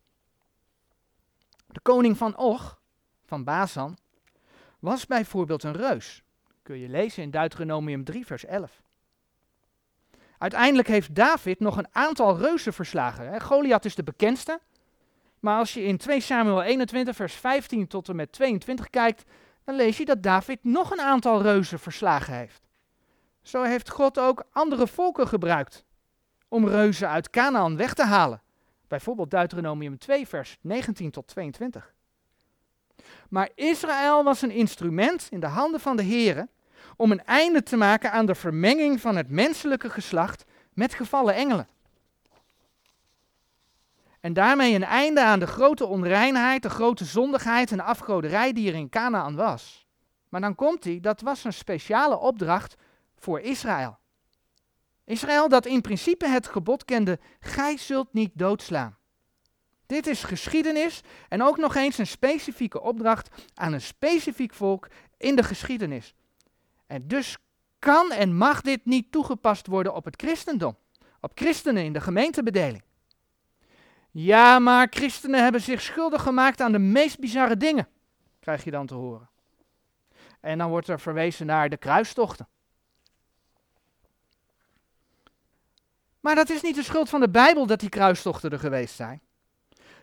[1.68, 2.80] De koning van Och,
[3.26, 3.98] van Basan,
[4.80, 6.24] was bijvoorbeeld een reus.
[6.64, 8.82] Kun je lezen in Deuteronomium 3, vers 11.
[10.38, 13.42] Uiteindelijk heeft David nog een aantal reuzen verslagen.
[13.42, 14.60] Goliath is de bekendste.
[15.40, 19.24] Maar als je in 2 Samuel 21, vers 15 tot en met 22 kijkt,
[19.66, 22.68] dan lees je dat David nog een aantal reuzen verslagen heeft.
[23.42, 25.86] Zo heeft God ook andere volken gebruikt
[26.48, 28.42] om reuzen uit Canaan weg te halen.
[28.88, 31.94] Bijvoorbeeld Deuteronomium 2, vers 19 tot 22.
[33.30, 36.50] Maar Israël was een instrument in de handen van de Here
[36.96, 41.68] om een einde te maken aan de vermenging van het menselijke geslacht met gevallen engelen.
[44.26, 48.70] En daarmee een einde aan de grote onreinheid, de grote zondigheid en de afgoderij die
[48.70, 49.88] er in Canaan was.
[50.30, 52.76] Maar dan komt hij, dat was een speciale opdracht
[53.16, 53.98] voor Israël.
[55.04, 58.98] Israël dat in principe het gebod kende, gij zult niet doodslaan.
[59.86, 65.36] Dit is geschiedenis en ook nog eens een specifieke opdracht aan een specifiek volk in
[65.36, 66.14] de geschiedenis.
[66.88, 67.38] En dus
[67.80, 70.78] kan en mag dit niet toegepast worden op het christendom.
[71.22, 72.85] op christenen in de gemeentebedeling.
[74.18, 77.88] Ja, maar christenen hebben zich schuldig gemaakt aan de meest bizarre dingen,
[78.40, 79.30] krijg je dan te horen.
[80.40, 82.48] En dan wordt er verwezen naar de kruistochten.
[86.20, 89.22] Maar dat is niet de schuld van de Bijbel dat die kruistochten er geweest zijn.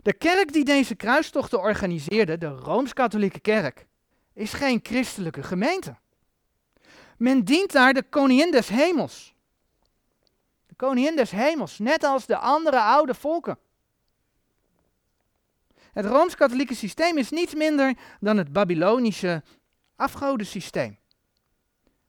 [0.03, 3.87] De kerk die deze kruistochten organiseerde, de Rooms-Katholieke Kerk,
[4.33, 5.97] is geen christelijke gemeente.
[7.17, 9.35] Men dient daar de koningin des hemels.
[10.67, 13.59] De koningin des hemels, net als de andere oude volken.
[15.93, 19.43] Het Rooms-Katholieke systeem is niets minder dan het Babylonische
[19.97, 20.99] afgodensysteem.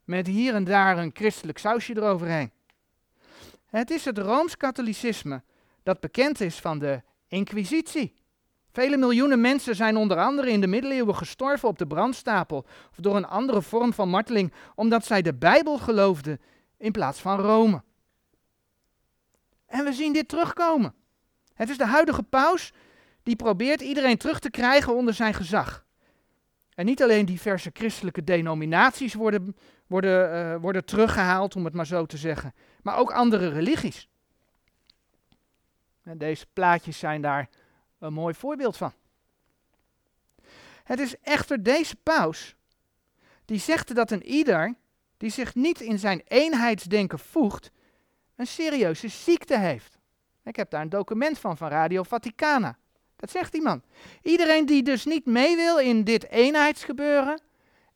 [0.03, 2.51] Met hier en daar een christelijk sausje eroverheen.
[3.65, 5.43] Het is het Rooms-Katholicisme
[5.83, 8.15] dat bekend is van de Inquisitie.
[8.71, 13.15] Vele miljoenen mensen zijn onder andere in de middeleeuwen gestorven op de brandstapel of door
[13.15, 16.41] een andere vorm van marteling, omdat zij de Bijbel geloofden
[16.77, 17.83] in plaats van Rome.
[19.65, 20.93] En we zien dit terugkomen.
[21.53, 22.73] Het is de huidige paus
[23.23, 25.85] die probeert iedereen terug te krijgen onder zijn gezag.
[26.75, 29.55] En niet alleen diverse christelijke denominaties worden,
[29.87, 34.07] worden, uh, worden teruggehaald, om het maar zo te zeggen, maar ook andere religies.
[36.03, 37.49] En deze plaatjes zijn daar
[37.99, 38.93] een mooi voorbeeld van.
[40.83, 42.55] Het is echter deze paus
[43.45, 44.75] die zegt dat een ieder
[45.17, 47.71] die zich niet in zijn eenheidsdenken voegt,
[48.35, 49.97] een serieuze ziekte heeft.
[50.43, 52.77] Ik heb daar een document van van Radio Vaticana.
[53.23, 53.81] Dat zegt die man.
[54.21, 57.41] Iedereen die dus niet mee wil in dit eenheidsgebeuren,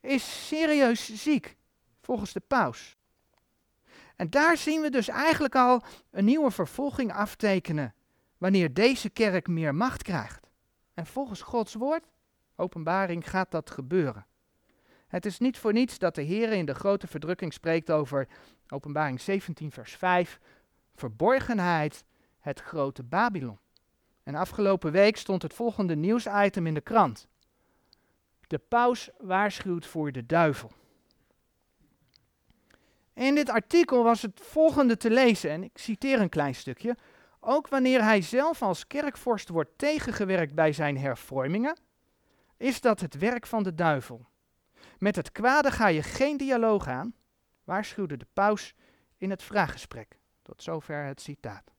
[0.00, 1.56] is serieus ziek,
[2.00, 2.96] volgens de paus.
[4.16, 7.94] En daar zien we dus eigenlijk al een nieuwe vervolging aftekenen
[8.38, 10.50] wanneer deze kerk meer macht krijgt.
[10.94, 12.04] En volgens Gods woord,
[12.56, 14.26] openbaring, gaat dat gebeuren.
[15.08, 18.28] Het is niet voor niets dat de Heer in de grote verdrukking spreekt over,
[18.68, 20.40] openbaring 17 vers 5,
[20.94, 22.04] verborgenheid,
[22.38, 23.58] het grote Babylon.
[24.28, 27.28] En afgelopen week stond het volgende nieuwsitem in de krant.
[28.46, 30.72] De paus waarschuwt voor de duivel.
[33.14, 36.96] In dit artikel was het volgende te lezen, en ik citeer een klein stukje.
[37.40, 41.78] Ook wanneer hij zelf als kerkvorst wordt tegengewerkt bij zijn hervormingen,
[42.56, 44.26] is dat het werk van de duivel.
[44.98, 47.14] Met het kwade ga je geen dialoog aan,
[47.64, 48.74] waarschuwde de paus
[49.16, 50.18] in het vraaggesprek.
[50.42, 51.77] Tot zover het citaat.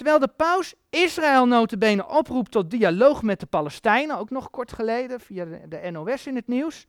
[0.00, 5.20] Terwijl de paus Israël notabene oproept tot dialoog met de Palestijnen, ook nog kort geleden
[5.20, 6.86] via de, NOS in het nieuws,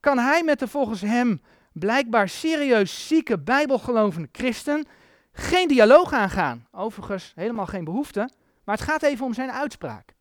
[0.00, 4.86] kan hij met de volgens hem blijkbaar serieus zieke bijbelgelovende christen
[5.32, 6.66] geen dialoog aangaan.
[6.72, 8.30] Overigens helemaal geen behoefte,
[8.64, 10.14] maar het gaat even om zijn uitspraak.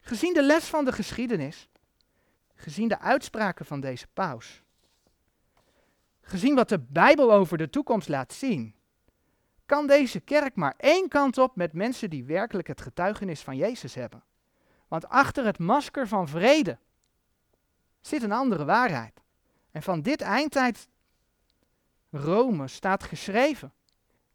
[0.00, 1.68] Gezien de les van de geschiedenis,
[2.54, 4.62] gezien de uitspraken van deze paus,
[6.20, 8.75] gezien wat de Bijbel over de toekomst laat zien,
[9.66, 13.94] kan deze kerk maar één kant op met mensen die werkelijk het getuigenis van Jezus
[13.94, 14.24] hebben.
[14.88, 16.78] Want achter het masker van vrede
[18.00, 19.22] zit een andere waarheid.
[19.70, 20.88] En van dit eindtijd
[22.10, 23.72] Rome staat geschreven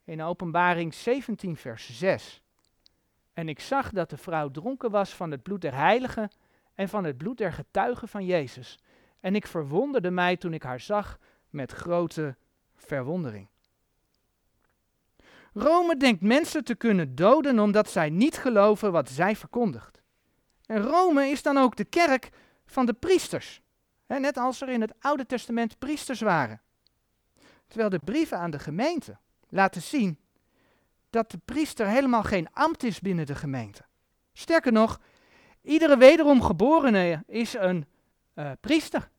[0.04, 2.41] in Openbaring 17, vers 6.
[3.34, 6.32] En ik zag dat de vrouw dronken was van het bloed der heiligen
[6.76, 8.80] en van het bloed der getuigen van Jezus.
[9.20, 12.36] En ik verwonderde mij toen ik haar zag met grote
[12.76, 13.48] verwondering.
[15.54, 20.02] Rome denkt mensen te kunnen doden omdat zij niet geloven wat zij verkondigt.
[20.66, 22.30] En Rome is dan ook de kerk
[22.66, 23.62] van de priesters.
[24.08, 26.62] net als er in het Oude Testament priesters waren.
[27.68, 29.18] Terwijl de brieven aan de gemeente
[29.50, 30.20] laten zien
[31.10, 33.86] dat de priester helemaal geen ambt is binnen de gemeente.
[34.34, 35.00] Sterker nog,
[35.62, 37.86] iedere wederom geborene is een
[38.36, 39.10] uh, priester.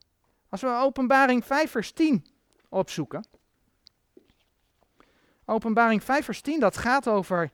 [0.49, 2.27] Als we openbaring 5 vers 10
[2.68, 3.25] opzoeken.
[5.44, 7.50] Openbaring 5 vers 10, dat gaat over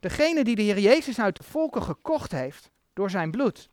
[0.00, 3.68] degene die de Heer Jezus uit de volken gekocht heeft door zijn bloed.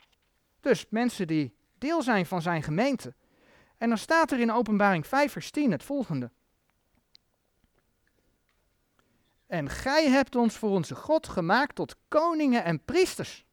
[0.60, 3.13] Dus mensen die deel zijn van zijn gemeente.
[3.78, 6.32] En dan staat er in Openbaring 5 vers 10 het volgende.
[9.48, 13.46] En gij hebt ons voor onze God gemaakt tot koningen en priesters.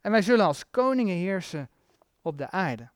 [0.00, 1.70] En wij zullen als koningen heersen
[2.22, 2.90] op de aarde.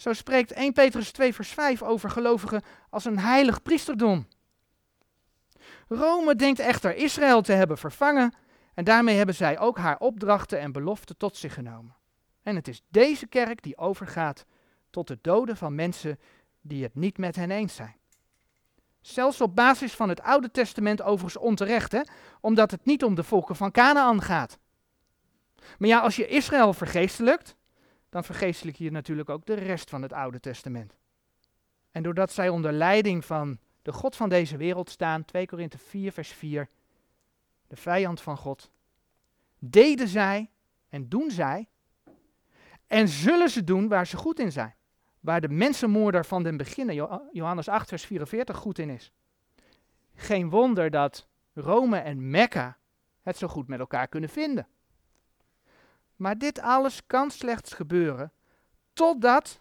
[0.00, 4.26] Zo spreekt 1 Petrus 2 vers 5 over gelovigen als een heilig priesterdom.
[5.88, 8.34] Rome denkt echter Israël te hebben vervangen
[8.74, 11.96] en daarmee hebben zij ook haar opdrachten en beloften tot zich genomen.
[12.42, 14.44] En het is deze kerk die overgaat
[14.90, 16.18] tot het doden van mensen
[16.60, 17.96] die het niet met hen eens zijn.
[19.00, 22.00] Zelfs op basis van het Oude Testament overigens onterecht, hè?
[22.40, 24.58] omdat het niet om de volken van Canaan gaat.
[25.78, 27.58] Maar ja, als je Israël vergeestelijkt,
[28.10, 30.96] dan vergeestelijk je natuurlijk ook de rest van het Oude Testament.
[31.90, 36.12] En doordat zij onder leiding van de God van deze wereld staan, 2 Korinthe 4,
[36.12, 36.68] vers 4,
[37.66, 38.70] de vijand van God,
[39.58, 40.50] deden zij
[40.88, 41.68] en doen zij
[42.86, 44.74] en zullen ze doen waar ze goed in zijn.
[45.20, 46.94] Waar de mensenmoorder van den beginnen,
[47.32, 49.12] Johannes 8, vers 44, goed in is.
[50.14, 52.78] Geen wonder dat Rome en Mekka
[53.22, 54.66] het zo goed met elkaar kunnen vinden.
[56.20, 58.32] Maar dit alles kan slechts gebeuren
[58.92, 59.60] totdat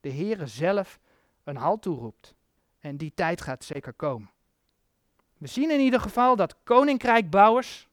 [0.00, 0.98] de Heere zelf
[1.44, 2.34] een halt toeroept.
[2.78, 4.30] En die tijd gaat zeker komen.
[5.38, 7.88] We zien in ieder geval dat koninkrijkbouwers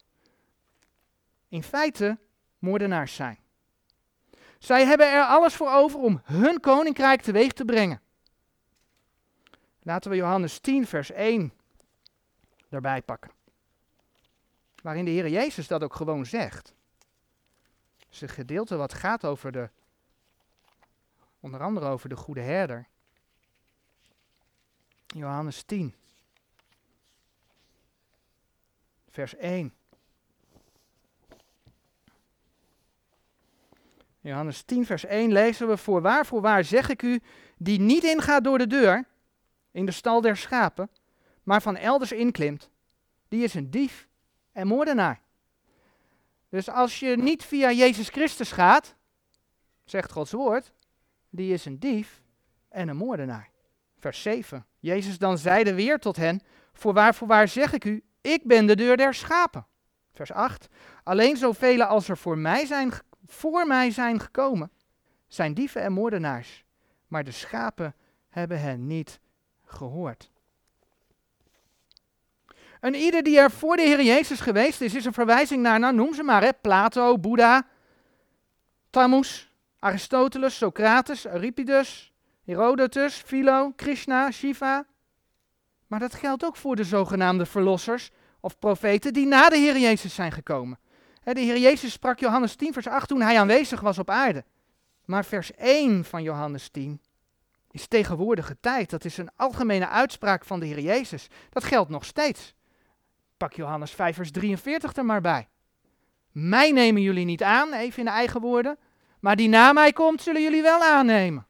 [1.48, 2.18] in feite
[2.58, 3.38] moordenaars zijn.
[4.58, 8.00] Zij hebben er alles voor over om hun koninkrijk teweeg te brengen.
[9.82, 11.52] Laten we Johannes 10, vers 1
[12.68, 13.30] erbij pakken.
[14.82, 16.74] Waarin de Heer Jezus dat ook gewoon zegt.
[18.14, 19.70] Is een gedeelte wat gaat over de,
[21.40, 22.88] onder andere over de goede herder.
[25.06, 25.94] Johannes 10,
[29.10, 29.74] vers 1.
[34.20, 37.20] Johannes 10, vers 1 lezen we: Voorwaar, voorwaar zeg ik u,
[37.56, 39.04] die niet ingaat door de deur,
[39.70, 40.90] in de stal der schapen,
[41.42, 42.70] maar van elders inklimt,
[43.28, 44.08] die is een dief
[44.52, 45.23] en moordenaar.
[46.54, 48.94] Dus als je niet via Jezus Christus gaat,
[49.84, 50.72] zegt Gods woord,
[51.30, 52.22] die is een dief
[52.68, 53.50] en een moordenaar.
[53.98, 54.66] Vers 7.
[54.78, 56.40] Jezus dan zeide weer tot hen,
[56.72, 59.66] voorwaar, voorwaar zeg ik u, ik ben de deur der schapen.
[60.12, 60.68] Vers 8.
[61.04, 62.92] Alleen zoveel als er voor mij zijn
[63.26, 64.70] voor mij zijn gekomen,
[65.26, 66.64] zijn dieven en moordenaars,
[67.06, 67.94] maar de schapen
[68.28, 69.20] hebben hen niet
[69.64, 70.30] gehoord.
[72.84, 75.94] En ieder die er voor de Heer Jezus geweest is, is een verwijzing naar, nou
[75.94, 77.66] noem ze maar, hè, Plato, Boeddha,
[78.90, 79.46] Tammuz,
[79.78, 82.12] Aristoteles, Socrates, Euripides,
[82.44, 84.86] Herodotus, Philo, Krishna, Shiva.
[85.86, 88.10] Maar dat geldt ook voor de zogenaamde verlossers
[88.40, 90.78] of profeten die na de Heer Jezus zijn gekomen.
[91.22, 94.44] De Heer Jezus sprak Johannes 10, vers 8 toen hij aanwezig was op aarde.
[95.04, 97.00] Maar vers 1 van Johannes 10
[97.70, 98.90] is tegenwoordige tijd.
[98.90, 101.26] Dat is een algemene uitspraak van de Heer Jezus.
[101.50, 102.54] Dat geldt nog steeds.
[103.36, 105.48] Pak Johannes 5, vers 43 er maar bij.
[106.32, 108.78] Mij nemen jullie niet aan, even in eigen woorden,
[109.20, 111.46] maar die na mij komt, zullen jullie wel aannemen.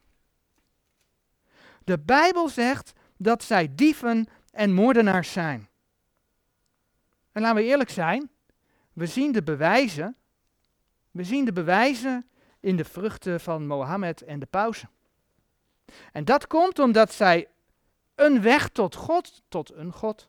[1.85, 5.69] De Bijbel zegt dat zij dieven en moordenaars zijn.
[7.33, 8.31] En laten we eerlijk zijn,
[8.93, 10.17] we zien de bewijzen.
[11.11, 12.29] We zien de bewijzen
[12.61, 14.91] in de vruchten van Mohammed en de pausen.
[16.13, 17.49] En dat komt omdat zij
[18.15, 20.29] een weg tot God, tot een God,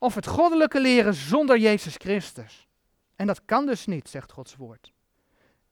[0.00, 2.68] of het goddelijke leren zonder Jezus Christus.
[3.16, 4.92] En dat kan dus niet, zegt Gods woord.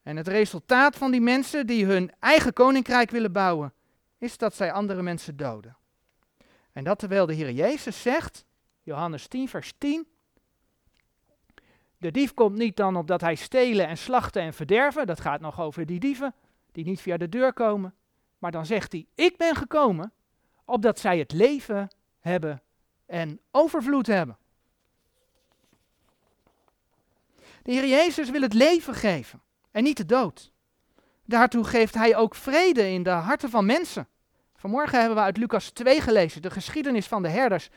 [0.03, 3.73] En het resultaat van die mensen die hun eigen koninkrijk willen bouwen,
[4.19, 5.77] is dat zij andere mensen doden.
[6.73, 8.45] En dat terwijl de Heer Jezus zegt,
[8.83, 10.07] Johannes 10, vers 10,
[11.99, 15.07] de dief komt niet dan opdat hij stelen en slachten en verderven.
[15.07, 16.35] Dat gaat nog over die dieven
[16.73, 17.95] die niet via de deur komen.
[18.39, 20.13] Maar dan zegt hij: Ik ben gekomen
[20.65, 21.89] opdat zij het leven
[22.21, 22.63] hebben
[23.09, 24.39] en overvloed hebben.
[27.63, 30.53] De Heer Jezus wil het leven geven en niet de dood.
[31.25, 34.09] Daartoe geeft hij ook vrede in de harten van mensen.
[34.55, 37.69] Vanmorgen hebben we uit Lucas 2 gelezen, de geschiedenis van de herders.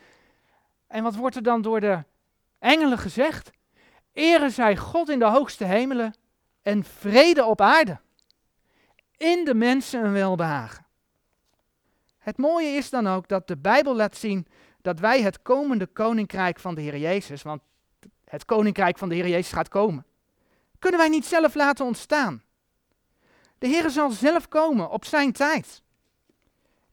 [0.88, 2.04] En wat wordt er dan door de
[2.60, 3.52] engelen gezegd?
[4.14, 6.14] Ere zij God in de hoogste hemelen
[6.62, 8.00] en vrede op aarde.
[9.18, 10.86] In de mensen een welbehagen.
[12.18, 14.48] Het mooie is dan ook dat de Bijbel laat zien
[14.82, 17.62] dat wij het komende koninkrijk van de Heer Jezus, want
[18.26, 20.06] het koninkrijk van de Heer Jezus gaat komen,
[20.80, 22.44] kunnen wij niet zelf laten ontstaan.
[23.58, 25.82] De Heer zal zelf komen op zijn tijd.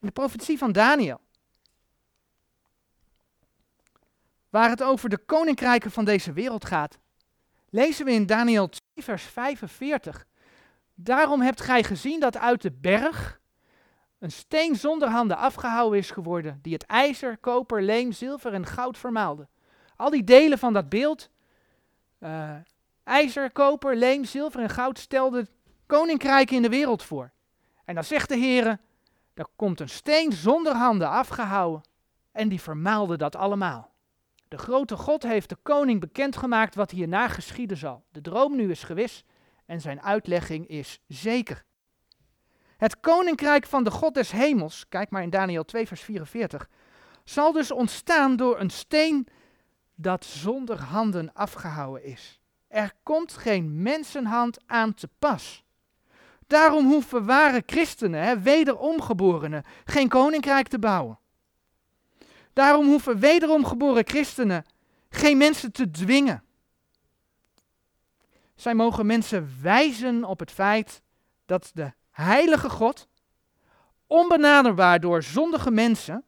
[0.01, 1.21] In de profetie van Daniel
[4.51, 6.99] waar het over de koninkrijken van deze wereld gaat,
[7.71, 10.27] lezen we in Daniel 2, vers 45.
[10.95, 13.41] Daarom hebt gij gezien dat uit de berg
[14.19, 18.99] een steen zonder handen afgehouden is geworden, die het ijzer, koper, leem, zilver en goud
[18.99, 19.49] vermaalde.
[19.97, 21.31] Al die delen van dat beeld,
[22.21, 22.55] uh,
[23.05, 25.49] ijzer, koper, leem, zilver en goud, stelden
[25.87, 27.31] koninkrijken in de wereld voor.
[27.85, 28.81] En dan zegt de Heer,
[29.35, 31.83] er komt een steen zonder handen afgehouden
[32.33, 33.91] en die vermaalde dat allemaal.
[34.49, 38.05] De grote God heeft de koning bekendgemaakt wat hierna geschieden zal.
[38.13, 39.25] De droom nu is gewis
[39.67, 41.65] en zijn uitlegging is zeker.
[42.79, 46.69] Het koninkrijk van de God des hemels, kijk maar in Daniel 2 vers 44,
[47.25, 49.27] zal dus ontstaan door een steen
[49.95, 52.41] dat zonder handen afgehouden is.
[52.69, 55.65] Er komt geen mensenhand aan te pas.
[56.47, 61.19] Daarom hoeven ware christenen, hè, wederomgeborenen, geen koninkrijk te bouwen.
[62.53, 64.65] Daarom hoeven wederom geboren christenen
[65.11, 66.43] geen mensen te dwingen.
[68.55, 71.03] Zij mogen mensen wijzen op het feit
[71.47, 73.09] dat de heilige God,
[74.07, 76.25] onbenaderbaar door zondige mensen,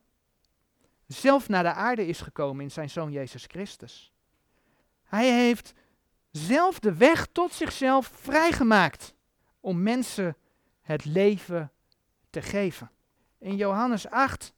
[1.06, 4.12] zelf naar de aarde is gekomen in zijn zoon Jezus Christus.
[5.02, 5.72] Hij heeft
[6.30, 9.14] zelf de weg tot zichzelf vrijgemaakt
[9.60, 10.36] om mensen
[10.80, 11.72] het leven
[12.30, 12.90] te geven.
[13.38, 14.52] In Johannes 8,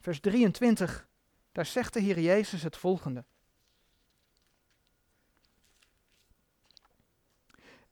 [0.00, 1.06] vers 23,
[1.52, 3.24] daar zegt de Heer Jezus het volgende.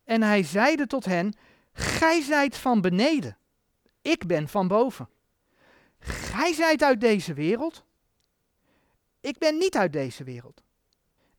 [0.04, 1.34] En hij zeide tot hen,
[1.74, 3.36] gij zijt van beneden,
[4.02, 5.08] ik ben van boven.
[5.98, 7.84] Gij zijt uit deze wereld,
[9.20, 10.62] ik ben niet uit deze wereld.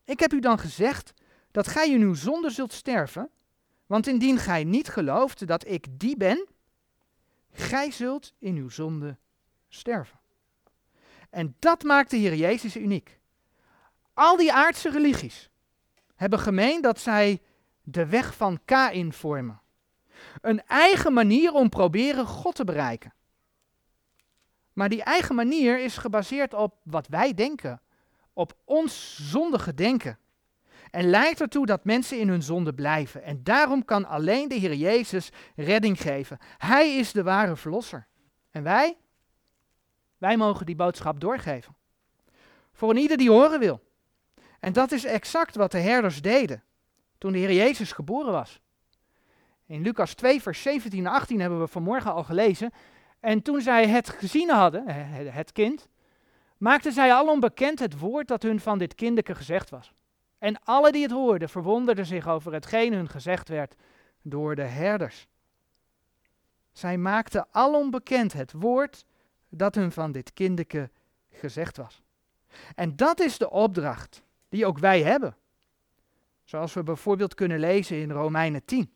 [0.04, 1.12] Ik heb u dan gezegd
[1.50, 3.30] dat gij in uw zonde zult sterven,
[3.86, 6.46] want indien gij niet gelooft dat ik die ben,
[7.52, 9.16] gij zult in uw zonde
[9.68, 10.18] sterven.
[11.30, 13.18] En dat maakt de Heer Jezus uniek.
[14.14, 15.50] Al die aardse religies
[16.14, 17.42] hebben gemeen dat zij
[17.82, 19.60] de weg van Kain vormen.
[20.40, 23.14] Een eigen manier om proberen God te bereiken.
[24.72, 27.80] Maar die eigen manier is gebaseerd op wat wij denken,
[28.32, 30.18] op ons zondige denken.
[30.90, 33.22] En leidt ertoe dat mensen in hun zonde blijven.
[33.22, 36.38] En daarom kan alleen de Heer Jezus redding geven.
[36.58, 38.06] Hij is de ware verlosser.
[38.50, 38.96] En wij?
[40.18, 41.76] Wij mogen die boodschap doorgeven.
[42.72, 43.82] Voor een ieder die horen wil.
[44.60, 46.62] En dat is exact wat de herders deden
[47.18, 48.60] toen de Heer Jezus geboren was.
[49.66, 52.70] In Lucas 2, vers 17 en 18 hebben we vanmorgen al gelezen.
[53.20, 54.86] En toen zij het gezien hadden,
[55.32, 55.88] het kind,
[56.56, 59.92] maakten zij alom bekend het woord dat hun van dit kindeke gezegd was.
[60.38, 63.74] En alle die het hoorden verwonderden zich over hetgeen hun gezegd werd
[64.22, 65.26] door de herders.
[66.72, 69.04] Zij maakten alom bekend het woord
[69.48, 70.90] dat hun van dit kindeke
[71.30, 72.02] gezegd was.
[72.74, 75.36] En dat is de opdracht die ook wij hebben.
[76.44, 78.95] Zoals we bijvoorbeeld kunnen lezen in Romeinen 10.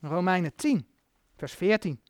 [0.00, 0.88] Romeinen 10,
[1.36, 2.00] vers 14.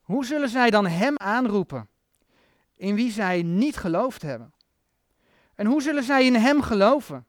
[0.00, 1.88] Hoe zullen zij dan Hem aanroepen,
[2.76, 4.52] in wie zij niet geloofd hebben?
[5.54, 7.26] En hoe zullen zij in Hem geloven,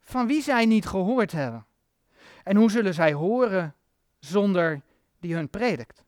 [0.00, 1.66] van wie zij niet gehoord hebben?
[2.44, 3.74] En hoe zullen zij horen
[4.18, 4.82] zonder
[5.20, 6.04] die hun predikt?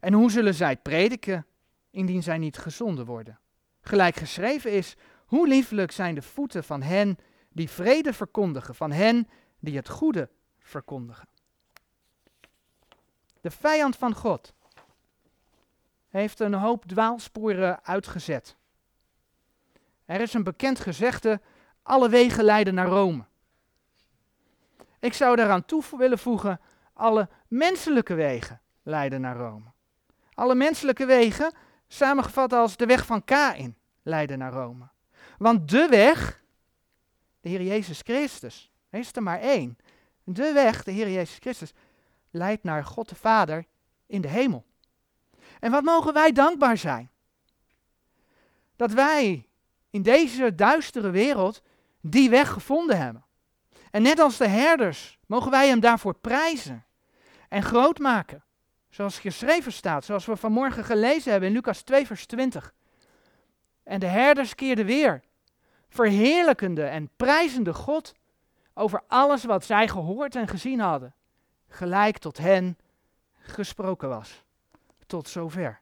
[0.00, 1.46] En hoe zullen zij prediken
[1.90, 3.38] indien zij niet gezonden worden?
[3.80, 7.18] Gelijk geschreven is, hoe lieflijk zijn de voeten van hen
[7.58, 9.28] die vrede verkondigen, van hen
[9.58, 10.28] die het goede
[10.58, 11.28] verkondigen.
[13.40, 14.54] De vijand van God
[16.08, 18.56] heeft een hoop dwaalsporen uitgezet.
[20.04, 21.40] Er is een bekend gezegde,
[21.82, 23.24] alle wegen leiden naar Rome.
[24.98, 26.60] Ik zou daaraan toe willen voegen,
[26.92, 29.70] alle menselijke wegen leiden naar Rome.
[30.34, 31.52] Alle menselijke wegen,
[31.88, 34.88] samengevat als de weg van Kain, leiden naar Rome.
[35.38, 36.42] Want de weg,
[37.48, 39.78] de Heer Jezus Christus, er is er maar één.
[40.24, 41.72] De weg, de Heer Jezus Christus,
[42.30, 43.64] leidt naar God de Vader
[44.06, 44.64] in de hemel.
[45.60, 47.10] En wat mogen wij dankbaar zijn?
[48.76, 49.46] Dat wij
[49.90, 51.62] in deze duistere wereld
[52.00, 53.24] die weg gevonden hebben.
[53.90, 56.84] En net als de herders mogen wij hem daarvoor prijzen
[57.48, 58.44] en groot maken.
[58.90, 62.74] Zoals geschreven staat, zoals we vanmorgen gelezen hebben in Lucas 2, vers 20.
[63.82, 65.22] En de herders keerden weer,
[65.88, 68.14] verheerlijkende en prijzende God
[68.74, 71.14] over alles wat zij gehoord en gezien hadden,
[71.68, 72.78] gelijk tot hen
[73.38, 74.42] gesproken was
[75.06, 75.80] tot zover.